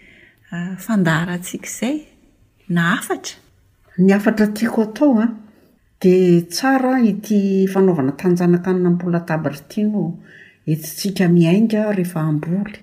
[0.52, 1.98] ah, fandahara ntsika izay
[2.76, 3.36] na afatra
[4.06, 5.30] ny afatra tiako atao a ah,
[6.02, 6.15] di
[6.54, 10.04] tsara iti fanaovana tanjanakanana ambony latabatra tiano
[10.72, 12.80] etsitsika miainga rehefa amboly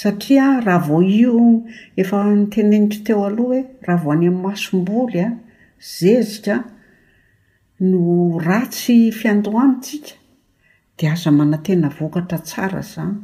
[0.00, 1.62] satria raha vao io
[2.00, 5.32] efa nytenenitry teo aloha hoe eh, raha vao any amin'ny masomboly a ah,
[5.82, 6.64] zezyka
[7.80, 10.08] no ratsy fiandohanytsika
[10.98, 13.14] dia aza manan-tena vokatra tsara zany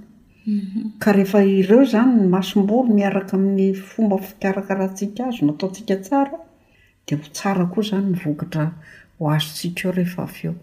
[0.47, 0.89] mhm.
[0.99, 6.39] ka rehefa ireo zany ny masombory miaraka amin'ny fomba fikarakarantsika azy nataontsika tsara
[7.07, 8.65] dia ho tsara koa izany ny vokatra
[9.19, 10.55] ho azontsika eo rehefa avy eo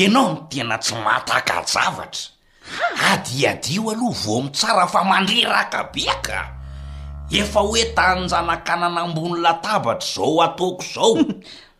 [0.00, 2.24] ianao no tena tsy mataka d zavatra
[3.12, 6.38] adiadio aloha vo mitsara fa mandreraka beaka
[7.40, 11.14] efa hoe tannjanan-kanana ambony latabatra izao ataoko izao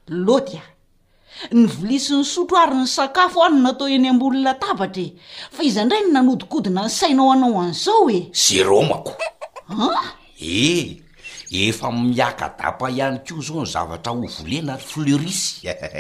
[0.09, 5.19] lody a ny volisiny sotro ary ny sakafo a no natao eny ambolona tavatra e
[5.51, 9.15] fa iza indray ny nanodikodina ny sainao anao an'izao e zeromako
[9.71, 10.97] a eh
[11.51, 15.91] efa miakadapa ihany ko zao ny zavatra ho volena ary fleurisy ehe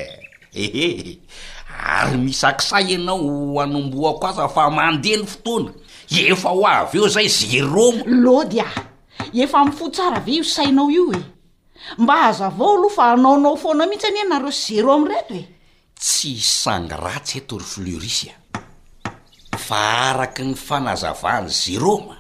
[0.53, 1.18] eh, eh.
[1.86, 5.70] ary misakisay ianao anomboako aza fa mandeha ny fotoana
[6.12, 8.68] efa ho avy eo zay zeroma lody a
[9.34, 11.18] efa mifotsara ave io sainao io e
[12.00, 15.44] mba aza avao aloh fa anaonao foana mihitsy ani nareo s zeroma reto e
[16.02, 18.34] tsy isangyratsy etory flerisya
[19.66, 19.80] fa
[20.10, 22.16] araky ny fanazavaany zeroma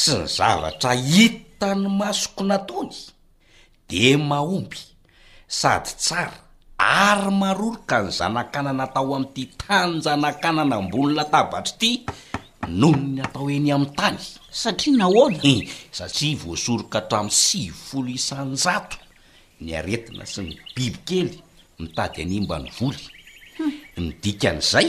[0.00, 2.96] sy ny zavatra hitany masoko natony
[3.88, 4.80] de mahomby
[5.58, 6.36] sady tsara
[7.04, 11.90] ary maroro ka ny zanakanana atao amin'ity tanjana-kanana mbonina tabatra ity
[12.78, 14.18] nohono ny atao eny amin'ny tany
[14.58, 18.96] satria naola eh, satria voasoroka hatramin'ny sivy folo isanjato
[19.66, 21.30] nyaretina sy ny biby kely
[21.80, 23.04] mitady animba ny voly
[23.58, 23.72] hmm.
[24.04, 24.88] nidikan'izay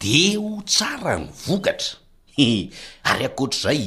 [0.00, 1.96] de ho tsara ny vokatra
[2.36, 2.68] eh,
[3.10, 3.80] ary akoatr'zay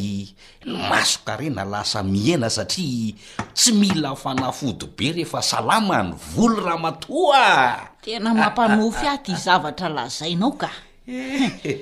[0.66, 3.14] ny masokarena lasa mihena satria
[3.56, 7.44] tsy mila fanafody be rehefa salama ny voly ra matoa
[8.04, 10.70] tena mampaofyadzavatra azainao ka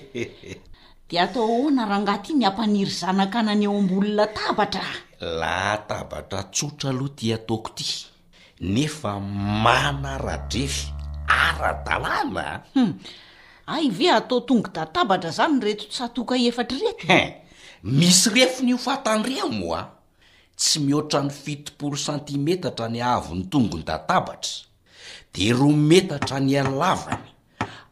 [1.09, 4.83] de atao ahoana rahangaty ny hampaniry zanaka nany eo ambolonatabatra
[5.39, 7.87] la tabatra tsotra aloha ty ataoko ty
[8.59, 9.13] nefa
[9.63, 10.91] manaradrefy
[11.43, 12.93] ara-dalàna hmm.
[13.71, 17.19] ay ve atao tongo databatra zany reto tsatoka efatra retohe
[17.97, 19.81] misy refo ny hofatandreamo a
[20.59, 24.51] tsy mihoatra ny fitoporo santimetatra ny ahavony tongony databatra
[25.33, 27.36] de rometatra ny alavany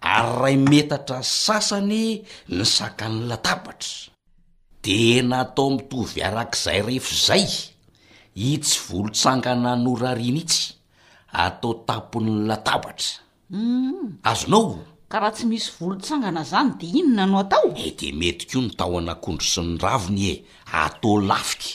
[0.06, 4.14] ary ray metatra sasany nisakany latabatra
[4.86, 4.98] de
[5.30, 7.46] natao mitovy arak'izay rehfoizay
[8.52, 10.64] itsy volon-tsangana norariana itsy
[11.46, 13.12] atao tapony latabatra
[13.52, 14.08] mm.
[14.32, 14.68] azonao
[15.12, 19.46] ka raha tsy misy volontsangana izany de inona no atao eh, de metikao nytaho anakondro
[19.52, 20.34] sy ny raviny e
[20.86, 21.74] atao lafika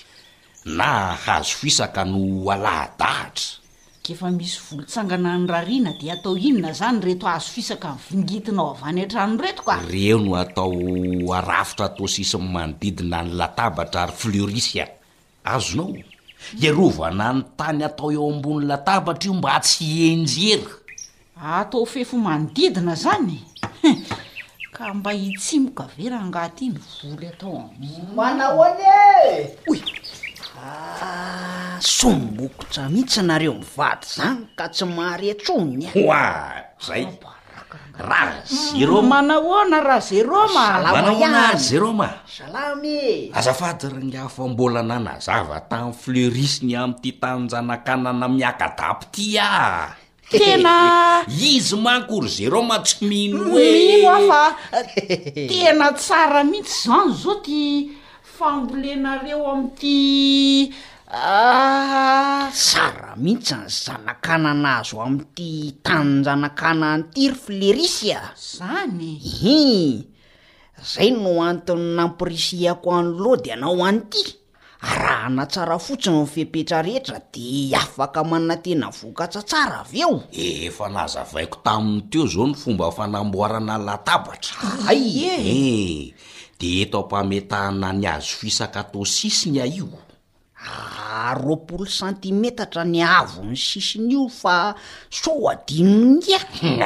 [0.78, 0.89] na
[1.24, 2.20] hazofisaka no
[2.53, 3.59] alahadahatra
[4.03, 8.80] kefa misy volontsangana ny rariana de atao inona zany reto azo fisaka y fingitinao av
[8.88, 10.72] any antrano reto ka reo no atao
[11.38, 14.84] arafitra atao sisiny manodidina ny latabatra ary fleurisia
[15.44, 15.92] azonao
[16.62, 20.72] iarovana ny tany atao eo ambony latabatra io mba tsy enjera
[21.59, 23.38] atao fefo manodidina zany
[24.74, 27.57] ka mba hitsimokavera angat iny voly atao
[28.12, 28.94] amanaonye
[31.80, 36.02] sombokotra mihitsy anareo mivaty zan ka tsy maryatsonny e.
[36.04, 37.08] oa zay
[37.96, 42.08] razero manahoana raha zero ma amanahoana z zeroma
[42.44, 49.84] alamy azafadyry ny hafambola nanazava tamny flerisny amity tanjanakanana miakadapy ty a ah.
[50.30, 50.74] tena
[51.52, 54.42] izy mankory zero matsomino oeiafa
[55.48, 57.62] tena tsara mihitsy zany zao ty
[58.43, 58.64] Ah,
[62.55, 68.97] tsara mihitsy ny zanakananazo ami''ity tannjanakana an'ty ry flerisyazan
[69.36, 69.64] hi
[70.93, 74.22] zay no antony nampirisiako anloa dy nao an'ity
[75.01, 77.47] raha na tsara fotsiny nyfipetra rehetra de
[77.82, 80.16] afaka manatena vokatsa tsara avy eo
[80.68, 84.57] efa nahzavaiko tamin' teo zao ny fomba fanamboarana latabatra
[84.88, 86.16] ayee
[86.61, 89.88] de etao am-pametahana ny azo fisaka tô sisiny a io
[90.68, 94.56] ah, roapolo santimetatra ny avo nny sisiny io fa
[95.18, 96.38] so adinongia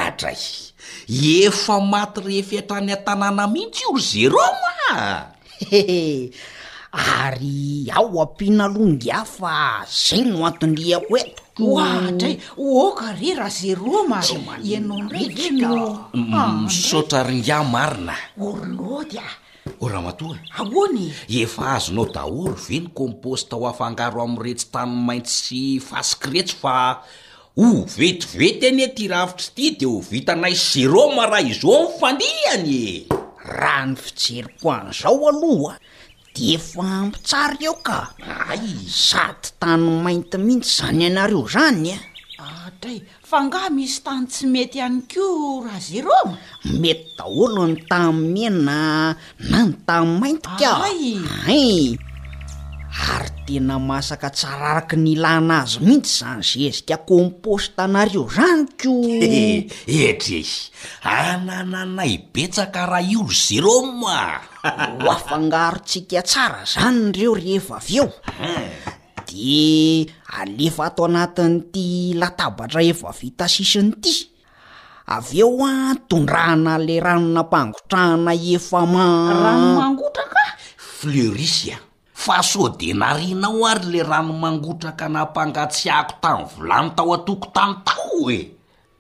[0.07, 0.43] atray
[1.47, 5.35] efa maty rehfiatrany a-tanàna mihitsy io ze roma
[7.25, 9.55] ary ao ampiana longia fa
[10.05, 11.81] zay no antoniako etok mm.
[12.09, 15.01] atray ôkare raha za rômaianao
[16.15, 18.15] noasotra ah, mm, ringa marina
[18.47, 19.27] olodya
[19.81, 21.07] o raha matora ahoany
[21.43, 26.77] efa azonao dahory ve ny composta ho afangaro amretsy tany mainty sy fasiky retsy fa
[27.61, 32.87] ho vetivety any e ty ravitry ty de ho vitanay seromara izeo nyfandihanye
[33.59, 35.73] raha ny fijerympoanzao aloha
[36.35, 37.99] de efa ampi tsara eo ka
[38.53, 38.63] ay
[39.09, 42.05] saty tanyo mainty mihitsy zany anareo zany a e.
[43.25, 45.27] fa ngaha misy tany tsy mety iany ko
[45.65, 46.37] raha zeroma
[46.83, 48.81] mety daholo ny tamimiena
[49.51, 50.71] na no tami'ny maintika
[51.49, 51.97] ae
[53.15, 58.93] ary tena masaka tsaraaraka nylanazy mihitsy zany zezika composte anareo zany ko
[60.09, 60.41] etre
[61.03, 64.19] anananaibetsaka raha ioro zeroma
[65.05, 68.09] hoafangarotsika tsara zany reo rehefa avy eo
[68.45, 69.01] ah.
[69.35, 70.07] e
[70.39, 74.17] alefa atao anatin'ity latabatra efa vita sisiny ity
[75.17, 75.73] avy eo a
[76.09, 80.45] tondraana le rano nampangotrahana efa maraoangotraka
[80.97, 81.77] flerisya
[82.25, 88.31] fa soa de narinao ary le rano mangotraka nampangatsiahko tany volano tao atoko tany tao
[88.31, 88.41] e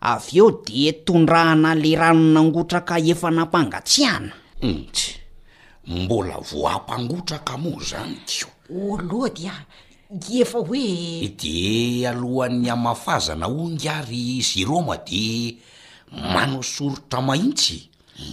[0.03, 4.33] avy eo de tondrahana le rano nangotraka efa nampangatsiana
[4.69, 5.07] intsy
[5.87, 8.49] mm, mbola voam-pangotraka moa zany keo
[8.91, 9.53] oloa dia
[10.41, 15.25] efa hoe de alohan'ny amafazana o ngary zeroma de
[16.33, 17.77] manao sorotra maitsy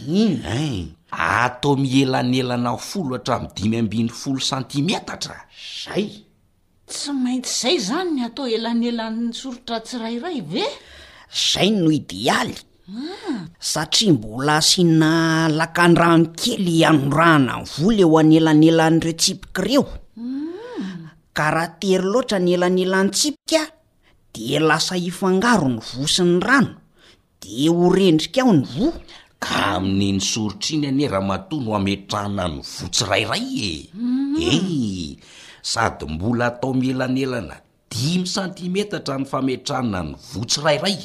[0.07, 0.43] mm.
[0.45, 5.37] e atao mielanyelana folo hatram'ny dimy ambiny folo sentimetatra
[5.85, 6.07] zay
[6.91, 10.65] tsy maintsy izay zany atao elany elanny sorotra tsirairay ve
[11.31, 12.55] zay no idéaly
[13.63, 19.87] satria mbola siana lakandrano kely ianorahana ny voly o anelanelan'ireo tsipika reo
[21.37, 23.69] karaha tery loatra ny elanelan'ny tsipikaa
[24.35, 26.73] de lasa ifangaro ny vosiny rano
[27.43, 28.87] de horendrika aho ny vo
[29.39, 34.37] ka amin'ny ny sorotriny ane raha matoa no o ametrahana ny votsirairay e mm.
[34.51, 35.09] ee
[35.71, 37.57] sady mbola atao mielanelana
[37.91, 40.97] dimy sentimetatra ny fametrana ny votsyrairay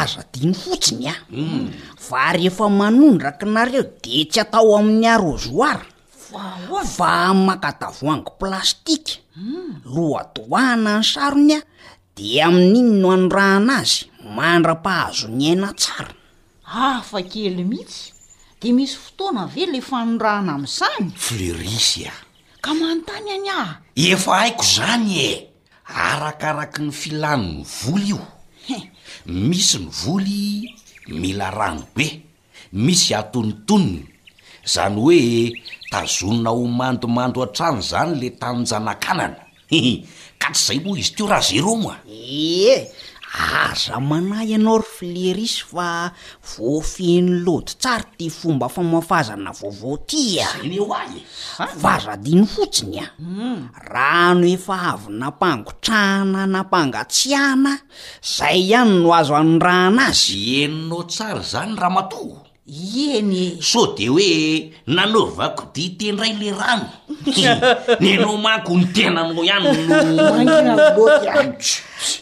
[0.00, 1.66] aza diany fotsiny mm.
[1.96, 5.86] a fa rehefa manondraki nareo de tsy atao amin'ny arozoira
[6.96, 7.14] fa
[7.46, 9.88] makatavoaniko plastika mm.
[9.94, 11.60] loadoahana ny sarony a
[12.16, 14.00] de amin'iny no hanoraana azy
[14.36, 16.12] mandra-pahazo ny aina tsara
[16.74, 18.10] afa kely mihitsy
[18.62, 22.10] de misy fotoana ave le fanodraana amn'izany flerisia
[22.64, 25.30] ka manontany any ah efa aiko zany e
[26.06, 28.76] arakaraky ny filany'ny voly iohe
[29.48, 30.74] misy ny voly
[31.20, 32.06] mila rano be
[32.84, 34.02] misy atonotoniny
[34.72, 35.20] zany hoe
[35.92, 39.40] tazonona homandomando an-trano zany le tannjana-kanana
[40.40, 42.90] ka ts' izay moa izy to raha zero moa e
[43.62, 46.10] aza manay ianao ry fleris fa
[46.48, 53.10] voafeno loty tsara ty fomba famafazana vaovao ty aa fazadino fotsiny a ah.
[53.18, 53.60] hmm.
[53.90, 57.72] rano efa avy nampangotrahana nampangatsiana
[58.22, 64.06] zay ihany no azo an'ny raana azy eninao tsara zany raha matoho ienye so de
[64.08, 66.88] hoe nanovako ditendray le rano
[68.00, 71.60] ny anao mako nytenano ihanyangina boanitro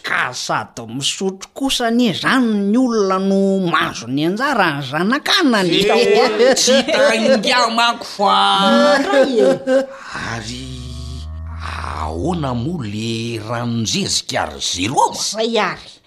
[0.03, 7.57] ka sada misotro kosaane zano ny olona no mazo ny anjara ny zanakanany eh, tsyitahandia
[7.63, 7.71] eh, eh.
[7.75, 8.33] mako fa
[8.67, 9.47] andray e
[10.27, 10.67] ary
[12.03, 16.02] ahoana mo le ranonzezikary zero zay ary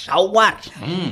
[0.05, 1.11] zao ary hmm.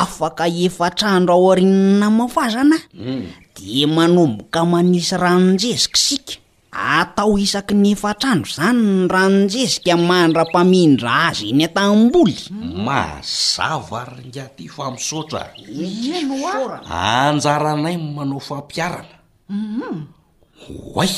[0.00, 3.24] afaka efa trandro ao arin namafazanay hmm.
[3.56, 6.43] de manomboka manisy ranonjezikasika
[6.74, 12.38] atao isaky ny efatrandro zany n ranonjezika manrampamindra azy iny atam-boly
[12.84, 15.42] mazava ary ngaty fa misaotra
[16.90, 19.16] anjara anay manao fampiarana
[19.54, 19.96] mhm.
[20.98, 21.14] oay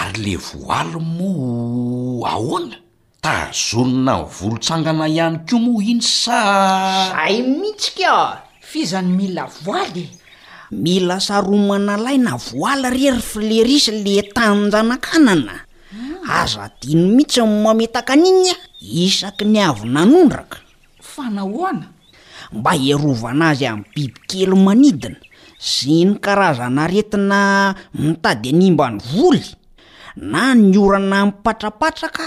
[0.00, 1.28] ary le voaly mo
[2.32, 2.76] ahoana
[3.24, 10.17] tazonona ny volotsangana ihany koa mo iny sazay mihitsikfizany mila oay
[10.70, 15.64] mila saromana lay na voala irery filerisy le tanynjanakanana
[16.28, 16.44] ah.
[16.44, 18.60] aza dino mihitsy ny mametaka an'inya ah?
[19.04, 20.58] isaky ny avy na nondraka
[21.00, 21.88] fanahoana
[22.52, 25.20] mba erovanazy amin'ny bibikely manidina
[25.58, 29.48] sy ny karazana retina mitady animbany voly
[30.16, 32.26] na ny orana mipatrapatraka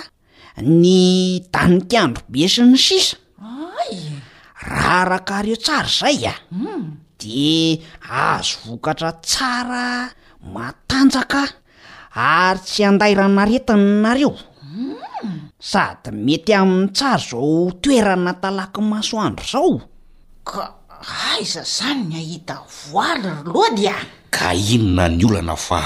[0.82, 3.18] ny dany tiandro be sy ny sisa
[4.62, 6.38] rah arakareo tsara zay a ah.
[6.50, 6.88] hmm.
[7.22, 9.86] de azo vokatra tsara
[10.54, 11.44] matanjaka
[12.46, 14.34] ary tsy andairanaretina nareo
[15.72, 19.74] sady mety amin'ny tsar zao toerana talaky masoandro zao
[20.50, 20.64] ka
[21.32, 22.56] aiza zany ny ahita
[22.92, 23.96] voaly ry loadia
[24.36, 25.80] ka inona ny olana fa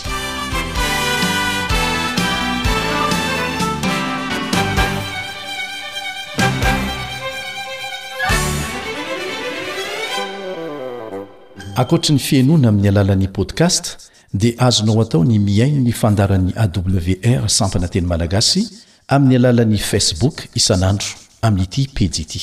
[11.82, 14.05] ankoatra ny fianoana amin'ny alalan'i podkast
[14.36, 18.68] dia azonao atao ny miaino ny fandaran'y awr sampananteny malagasy
[19.08, 21.10] amin'ny alalan'ni facebook isan'andro
[21.46, 22.42] amin'nyity pedi ity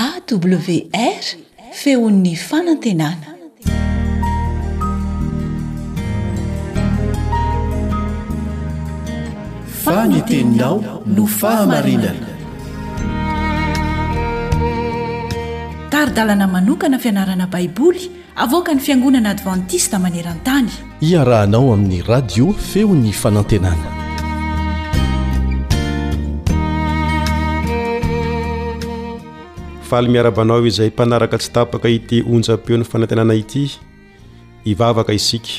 [0.00, 1.24] awr
[1.80, 3.28] feon'ny fanantenana
[9.84, 10.76] fanteninao
[11.16, 12.32] no fahamarinana
[16.14, 18.02] taana manokana fianarana baiboly
[18.44, 23.88] avoka ny fiangonana advantista maneran-tany iarahanao amin'ny radio feony fanantenana
[29.88, 33.64] faly miarabanao izay mpanaraka tsy tapaka ity onjam-peo 'ny fanantenana ity
[34.72, 35.52] ivavaka isika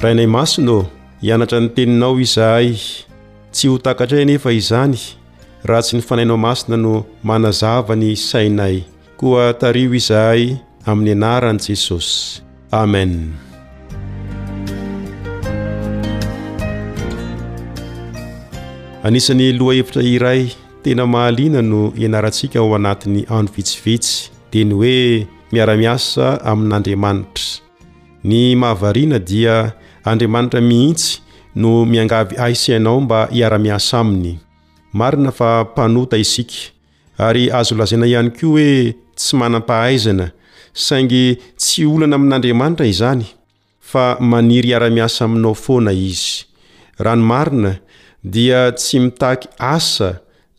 [0.00, 0.78] raha inay masina
[1.22, 2.70] hianatra ny teninao izahay
[3.52, 5.00] tsy ho takatray anefa izany
[5.68, 6.94] raha tsy ny fanainao masina no
[7.28, 8.78] manazava ny sainay
[9.22, 10.58] koa tario izahay
[10.90, 12.42] amin'ny anaran' jesosy
[12.78, 13.12] amen
[19.06, 20.40] anisany loha hevitra iray
[20.82, 24.12] tena mahaliana no ianarantsika ao anatin'ny ano vitsivitsy
[24.50, 24.96] dia ny hoe
[25.54, 27.46] miara-miasa amin'andriamanitra
[28.28, 29.56] ny mahavariana dia
[30.10, 31.20] andriamanitra mihitsy
[31.54, 34.38] no miangavy aisiianao mba hiara-miasa aminy
[34.92, 36.58] marina fa mpanota isika
[37.18, 40.26] ary azo lazaina ihany koa hoe tsy manampahaizana
[40.84, 41.24] saingy
[41.60, 43.22] tsy olana amin'andriamanitra izany
[43.90, 46.26] fa maniry iara-miasa aminao foana izy
[47.04, 47.72] ranomarina
[48.34, 50.08] dia tsy mitaky asa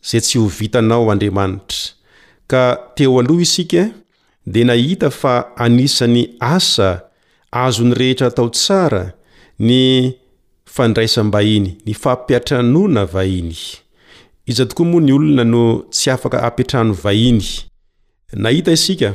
[0.08, 1.82] zay tsy ho vitanao andriamanitra
[2.50, 2.62] ka
[2.96, 3.82] teo aoh isika
[4.52, 5.34] de nahita fa
[5.64, 6.20] anisany
[6.56, 6.88] asa
[7.64, 9.02] azonyrehetra atao tsara
[9.68, 9.78] ny
[10.74, 13.50] fandraisambahiny ny fampiatranona vahin
[14.50, 15.62] izatokoa moa ny olona no
[15.94, 17.46] tsy afaka apitrano vahiny
[18.34, 19.14] nahita isika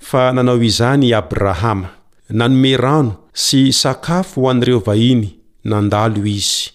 [0.00, 1.88] fa nanao izany abrahama
[2.28, 5.28] nanome rano sy sakafo ho anreovahiny
[5.64, 6.70] nandalo izy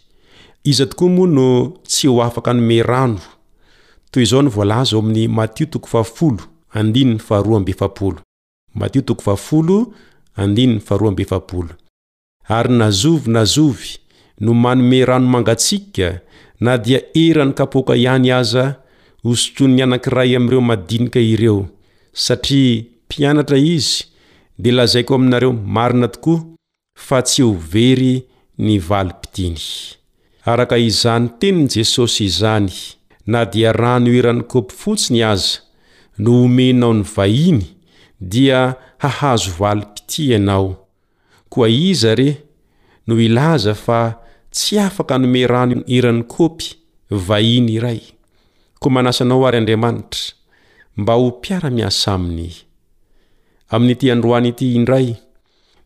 [0.63, 3.19] iza tokoa moa no tsy ho afaka anome rano
[4.11, 8.19] to izao nvlaza my 0
[12.47, 13.87] ary nazovynazovy
[14.39, 16.19] no manome rano mangatsika
[16.59, 18.75] na dia erany kapoka ihany aza
[19.23, 21.65] hosotronny anankiray amyireo madinika ireo
[22.13, 24.03] satria mpianatra izy
[24.57, 26.43] de lazaiko aminareo marina tokoa
[26.99, 28.23] fa tsy ho very
[28.59, 29.61] nyvalipitiny
[30.45, 32.71] araka hizahny teniny jesosy izany
[33.27, 35.59] na dia rano iran'ny kopy fotsiny aza
[36.17, 37.63] no homenao ny vahiny
[38.21, 40.87] dia hahazo valipity ianao
[41.49, 42.37] koa iza rehe
[43.07, 44.17] no ilaza fa
[44.51, 46.65] tsy afaka hanome rano iran'ny kopy
[47.09, 47.99] vahiny iray
[48.79, 50.33] ko manasa anao ary andriamanitra
[50.97, 52.51] mba ho mpiara-miasa aminy
[53.73, 55.17] aminyty androany ity indray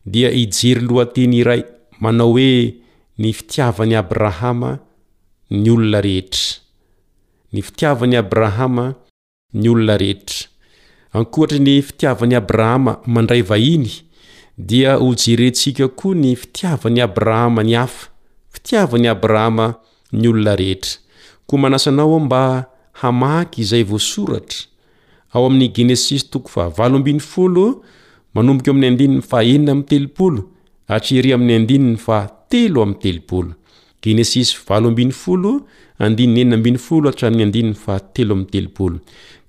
[0.04, 1.62] dia hijery lohateny iray
[2.02, 2.52] manao hoe
[3.18, 4.70] ny fitiavany abrahama
[5.50, 6.44] ny olona rehetra
[7.52, 8.86] ny fitiavany abrahama
[9.60, 10.46] ny olona rehetra
[11.16, 13.92] ankohatry ny fitiavany abrahama mandray vahiny
[14.68, 18.08] dia ho jerentsika koa ny fitiavany abrahama ny afa
[18.52, 19.74] fitiavany abrahama
[20.12, 20.96] ny olona rehetra
[21.48, 22.40] koa manasanao aho mba
[23.00, 24.68] hamaky izay voasoratra
[25.32, 27.66] ao amin'ny genesis toko fa valoambiny folo
[28.34, 30.36] manombok o amin'ny andiniy faenina mytelool
[30.96, 31.96] atry amin'y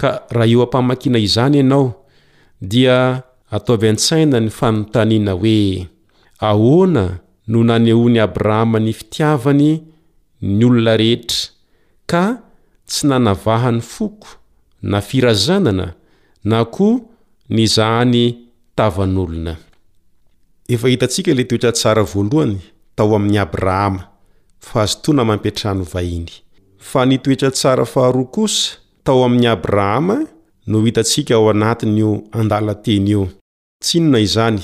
[0.01, 1.85] ka raha eo ampahmankina izany ianao
[2.71, 2.95] dia
[3.57, 5.87] ataovy an-tsaina ny fanotaniana hoe
[6.49, 7.03] ahoana
[7.51, 9.69] no nany ony abrahama ny fitiavany
[10.41, 11.39] ny olona rehetra
[12.11, 12.21] ka
[12.89, 14.27] tsy nanavahany foko
[14.81, 15.93] na firazanana
[16.43, 17.03] na ko
[17.51, 19.57] ny zahany tavan'olona
[20.69, 22.57] efa hitantsika le toetra tsara voalohany
[22.95, 24.03] tao amin'ny abrahama
[24.59, 26.29] fa azotona mampitrahno vahiny
[26.77, 30.17] fa nytoetra tsara faharo kosa tao amin'ny abrahama
[30.67, 33.27] no hitantsika ao anatinyo andalan-teny io
[33.83, 34.61] tsinona izany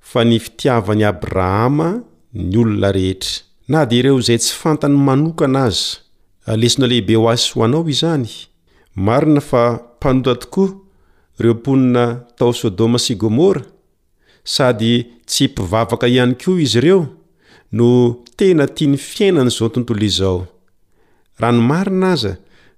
[0.00, 2.02] fa ny fitiavany abrahama
[2.50, 5.82] ny olona rehetra na di ireo izay tsy fantany manokana azy
[6.52, 8.28] alesona lehibe ho asy ho anao izany
[8.94, 10.68] marina fa mpanota tokoa
[11.38, 13.62] reo ponina tao sodoma sy gomora
[14.44, 17.06] sady tsy mpivavaka iany koa izy ireo
[17.72, 17.86] no
[18.36, 20.46] tena tia ny fiainany zao tontolo izao
[21.40, 22.32] rahanomarina aza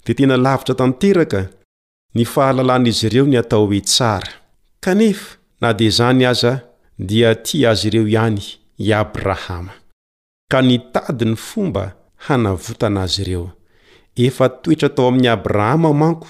[0.05, 1.41] di tena lavitra tanteraka
[2.15, 4.33] nifahalalàna izy reo niatao oe tsara
[4.85, 6.53] kanefa nadi zany aza
[7.09, 8.41] dia ti azy ireo ihany
[8.85, 9.73] i abrahama
[10.51, 11.85] ka nitadyny fomba
[12.25, 13.49] hanavotanazy ireo
[14.17, 16.29] efa toetra tao amin'ny abrahama manko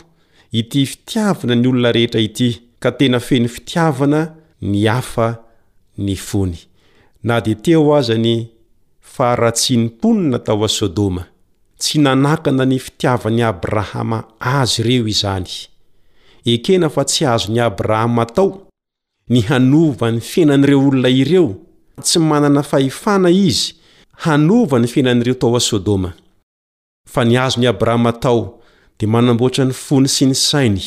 [0.53, 2.49] ity fitiavana ny olona rehetra ity
[2.83, 4.20] ka tena feno fitiavana
[4.70, 5.28] ny afa
[5.99, 6.59] nyfony
[7.24, 8.49] na di teo azany
[9.14, 11.24] faratsynimponina tao a sodoma
[11.80, 15.51] tsy nanakana ny fitiavany abrahama azo ireo izany
[16.45, 18.66] ekena fa tsy ahazony abrahama tao
[19.30, 21.51] nyhanova ny fianan'ireo olona ireo
[22.03, 23.74] tsy manana fahefana izy
[24.24, 26.11] hanova ny fianan'ireo tao a sodoma
[27.05, 28.61] fa niazo ny abrahama tao
[28.98, 30.82] di manamboatra ny fony sy ny sainy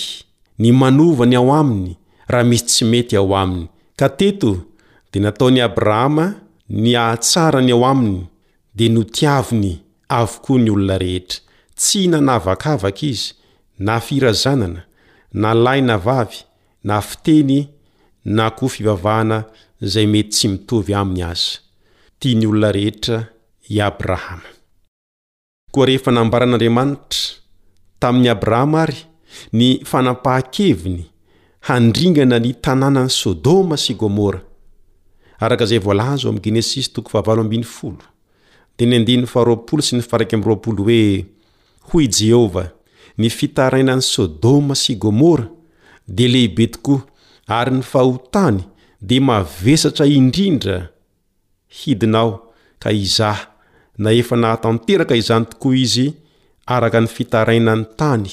[0.60, 1.96] ny manovany ao aminy
[2.28, 3.68] raha misy tsy mety ao aminy
[4.00, 4.58] ka teto
[5.12, 6.34] dia nataony abrahama
[6.70, 8.26] ny ahatsarany ao aminy
[8.76, 11.40] dia notiaviny avokoa ny olona rehetra
[11.76, 13.34] tsy nanavakavaka izy
[13.80, 14.86] na firazanana
[15.34, 16.46] nalahi na vavy
[16.84, 17.68] na fiteny
[18.26, 19.44] na ko fivavahana
[19.82, 21.60] zay mety tsy mitovy aminy aza
[22.20, 23.28] t ny olona rehetra
[23.70, 24.55] i abrahama
[25.76, 27.36] koa rehefa nambaran'andriamanitra
[28.02, 29.00] tamin'ny abrahama ary
[29.60, 31.02] ny fanampaha-keviny
[31.70, 34.40] handringana ny tanànany sôdôma sy gomora
[35.46, 37.04] araka izay lazo am' gnesis dia
[39.82, 41.26] sy hoe
[41.92, 42.70] hoy i jehovah
[43.20, 45.46] ny fitarainan'i sôdôma sy gomora
[46.16, 47.02] dia lehibe tokoa
[47.60, 48.64] ary ny fahotany
[49.10, 50.80] dia mavesatra indrindra
[51.80, 52.32] hidinao
[52.80, 53.42] ka izay
[53.98, 56.14] na efa nahatanteraka izany tokoa izy
[56.66, 58.30] araka nyfitaraina ny tany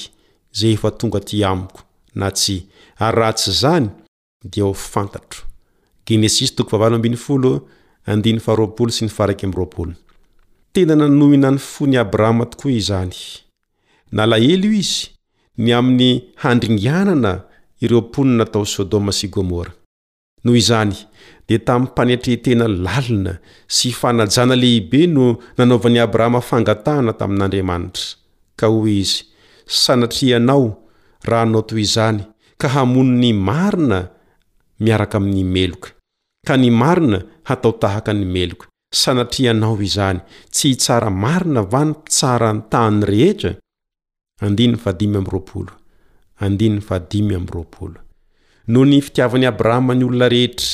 [0.51, 1.79] zey efa tonga ty amiko
[2.15, 2.65] na tsy
[2.99, 3.87] ary ratsy zany
[4.43, 5.43] dia ho fantatro
[10.73, 13.15] tena nanohina ny fo ny abrahama tokoa izany
[14.11, 15.09] nalahely io izy
[15.57, 17.33] ny aminy handringianana
[17.81, 19.71] ireo poninatao sodoma sy gomora
[20.43, 20.95] noho izany
[21.47, 23.33] di tamy panetretena lalina
[23.67, 25.25] sy fanajana lehibe no
[25.57, 28.07] nanovany abrahama fangatana tamin'andriamanitra
[28.59, 29.23] ka hoe izy
[29.83, 30.63] sanatrianao
[31.29, 32.19] raha anao toy zany
[32.61, 33.99] ka hamono ny marina
[34.83, 35.89] miaraka aminy meloka
[36.47, 37.19] ka ny marina
[37.49, 38.65] hatao tahaka nymeloka
[39.01, 40.19] sanatrianao izany
[40.53, 43.53] tsy htsara marina vanytsara ny tany reheka
[48.75, 50.69] nony fitiavany abrahama ny olona rehetra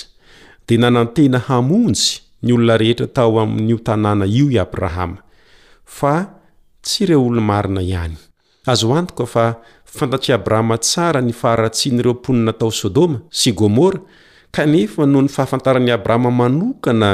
[0.69, 5.17] dea nanantena hamonjy ny olona rehetra tao ami'nyo tanàna io i abrahama
[5.97, 6.13] fa
[6.85, 8.13] tsy ireo olo marina ihany
[8.71, 9.45] azo antoka fa
[9.85, 13.99] fantatse abrahama tsara nifaharatsiny ireo aponina tao sodoma sy gomora
[14.51, 17.09] kanefa noho ny fahafantarany abrahama manokana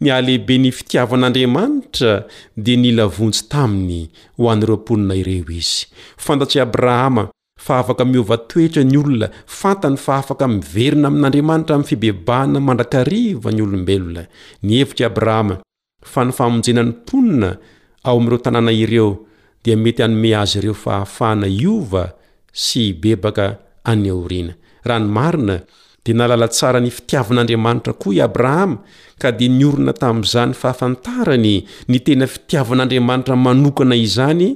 [0.00, 2.24] niahlehibe nifitiavan'andriamanitra
[2.56, 5.86] dia nila vonjy taminy ho anyreo ponina ireo izy
[6.18, 7.28] fantats abrahama
[7.58, 9.26] fa afaka miova toetra ny olona
[9.58, 14.22] fantany fa afaka miverina amin'andriamanitra amin'ny fibebahana mandrakariva ny olombelona
[14.66, 15.54] ny hevitra i abrahama
[16.12, 17.50] fa ny fahmonjenany mponina
[18.06, 19.08] ao am'ireo tanàna ireo
[19.64, 22.04] dia mety hanome azy ireo fahafahana iova
[22.64, 23.46] sy hibebaka
[23.92, 24.52] any oriana
[24.86, 25.56] raha ny marina
[26.04, 28.76] dia nalala tsara ny fitiavan'andriamanitra koa i abrahama
[29.20, 31.54] ka dia ni orina tamin'izany fahafantarany
[31.90, 34.48] ny tena fitiavan'andriamanitra manokana izany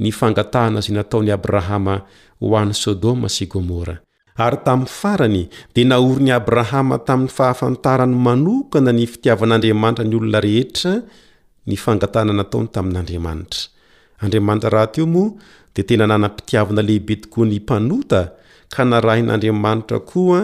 [0.00, 2.02] nfangatahna z nataoy abrahama
[2.40, 3.98] hoay sodoma sy gmora
[4.38, 5.42] ary tamyy farany
[5.74, 10.92] dia naoro ny abrahama taminny fahafantarany manokana nyfitiavan'andriamanitra ny olona rehetra
[11.70, 13.60] nifangatahna nataony tamin'andriamanitra
[14.22, 15.24] andriamanitra raha tio mo
[15.74, 18.20] dia tenananampitiavana lehibe tokoa ny mpanota
[18.74, 20.40] ka narahin'andriamanitra koa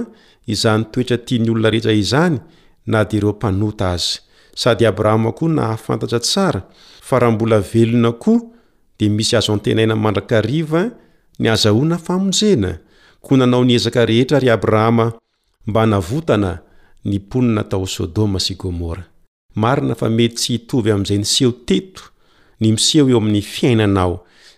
[0.52, 2.36] izahny toetra tia ny olona rehetra izany
[2.92, 4.14] nadi iro mpanota azy
[4.62, 6.60] sady abrahama ko nahafantatra tsara
[7.08, 8.40] fa raha mbola velona koa
[8.98, 10.70] de misy azo antenaina mandrakariv
[11.42, 12.70] niazaona famonjena
[13.24, 15.06] ko nanao niezaka rehetra ary abrahama
[15.66, 16.52] mba navotana
[17.08, 19.04] niponina tao o sodoma sy gomora
[19.62, 22.02] marina fa mety tsy hitovy amy zay niseho teto
[22.60, 24.14] nymiseho eo amin'ny fiainanao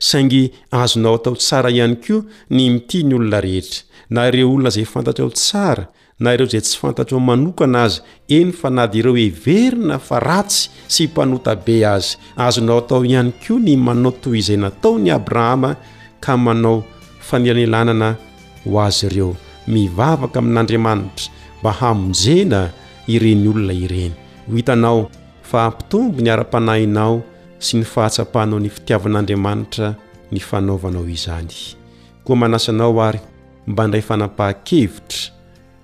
[0.09, 0.43] saingy
[0.83, 2.19] azonao atao sara ihany kio
[2.51, 3.81] nymitiny olona rehetra
[4.15, 5.85] naireo olona zay fantatra o tsara
[6.19, 8.01] na ireo izay tsy fantatro manokana aza
[8.37, 13.59] eny fa na dy ireo heverina fa ratsy sy mpanotabe azy azonao atao ihany koa
[13.61, 15.77] ny manao toy izay nataony abrahama
[16.25, 16.85] ka manao
[17.21, 18.17] fanelanelanana
[18.65, 19.31] ho azy ireo
[19.69, 21.29] mivavaka amin'andriamanitra
[21.61, 22.71] mba hamonjena
[23.07, 24.13] ireny olona ireny
[24.49, 25.01] ho hitanao
[25.43, 27.21] fa mpitombo ny ara-panahinao
[27.59, 29.93] sy ny fahatsapahnao ny fitiavan'andriamanitra
[30.33, 31.77] ny fanaovanao izany
[32.25, 33.21] koa manasanao ary
[33.69, 35.36] mba ndray fanapahan-kevitra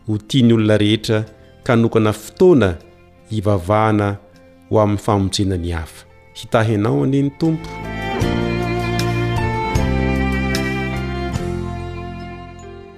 [0.09, 1.25] ho tiany olona rehetra
[1.65, 2.69] kanokana fotoana
[3.37, 4.09] ivavahana
[4.71, 6.03] ho amin'ny famotsena ny hafa
[6.39, 7.71] hitahianao ane ny tompo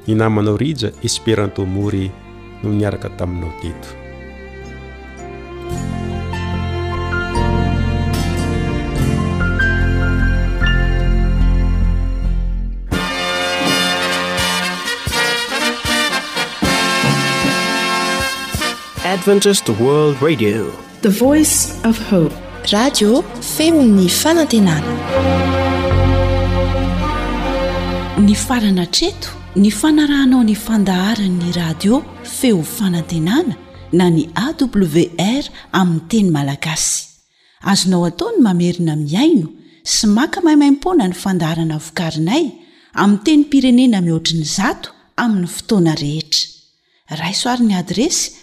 [0.06, 2.10] ny namanao rija esperanto more
[2.62, 4.03] no niaraka taminao teto
[19.14, 19.22] ad
[23.62, 24.80] feony faantenaa
[28.26, 29.30] ny farana treto
[29.62, 31.94] ny fanarahnao ny fandaharanyny radio
[32.38, 33.54] feo fanantenana
[33.92, 35.44] na ny awr
[35.80, 37.06] aminny teny malagasy
[37.70, 39.48] azonao ataony mamerina miaino
[39.92, 42.44] sy maka mahimaimpona ny fandaharana vokarinay
[43.02, 44.88] amin teny pirenena mihoatriny zato
[45.22, 46.48] amin'ny fotoana rehetra
[47.22, 48.42] raisoarin'ny adresy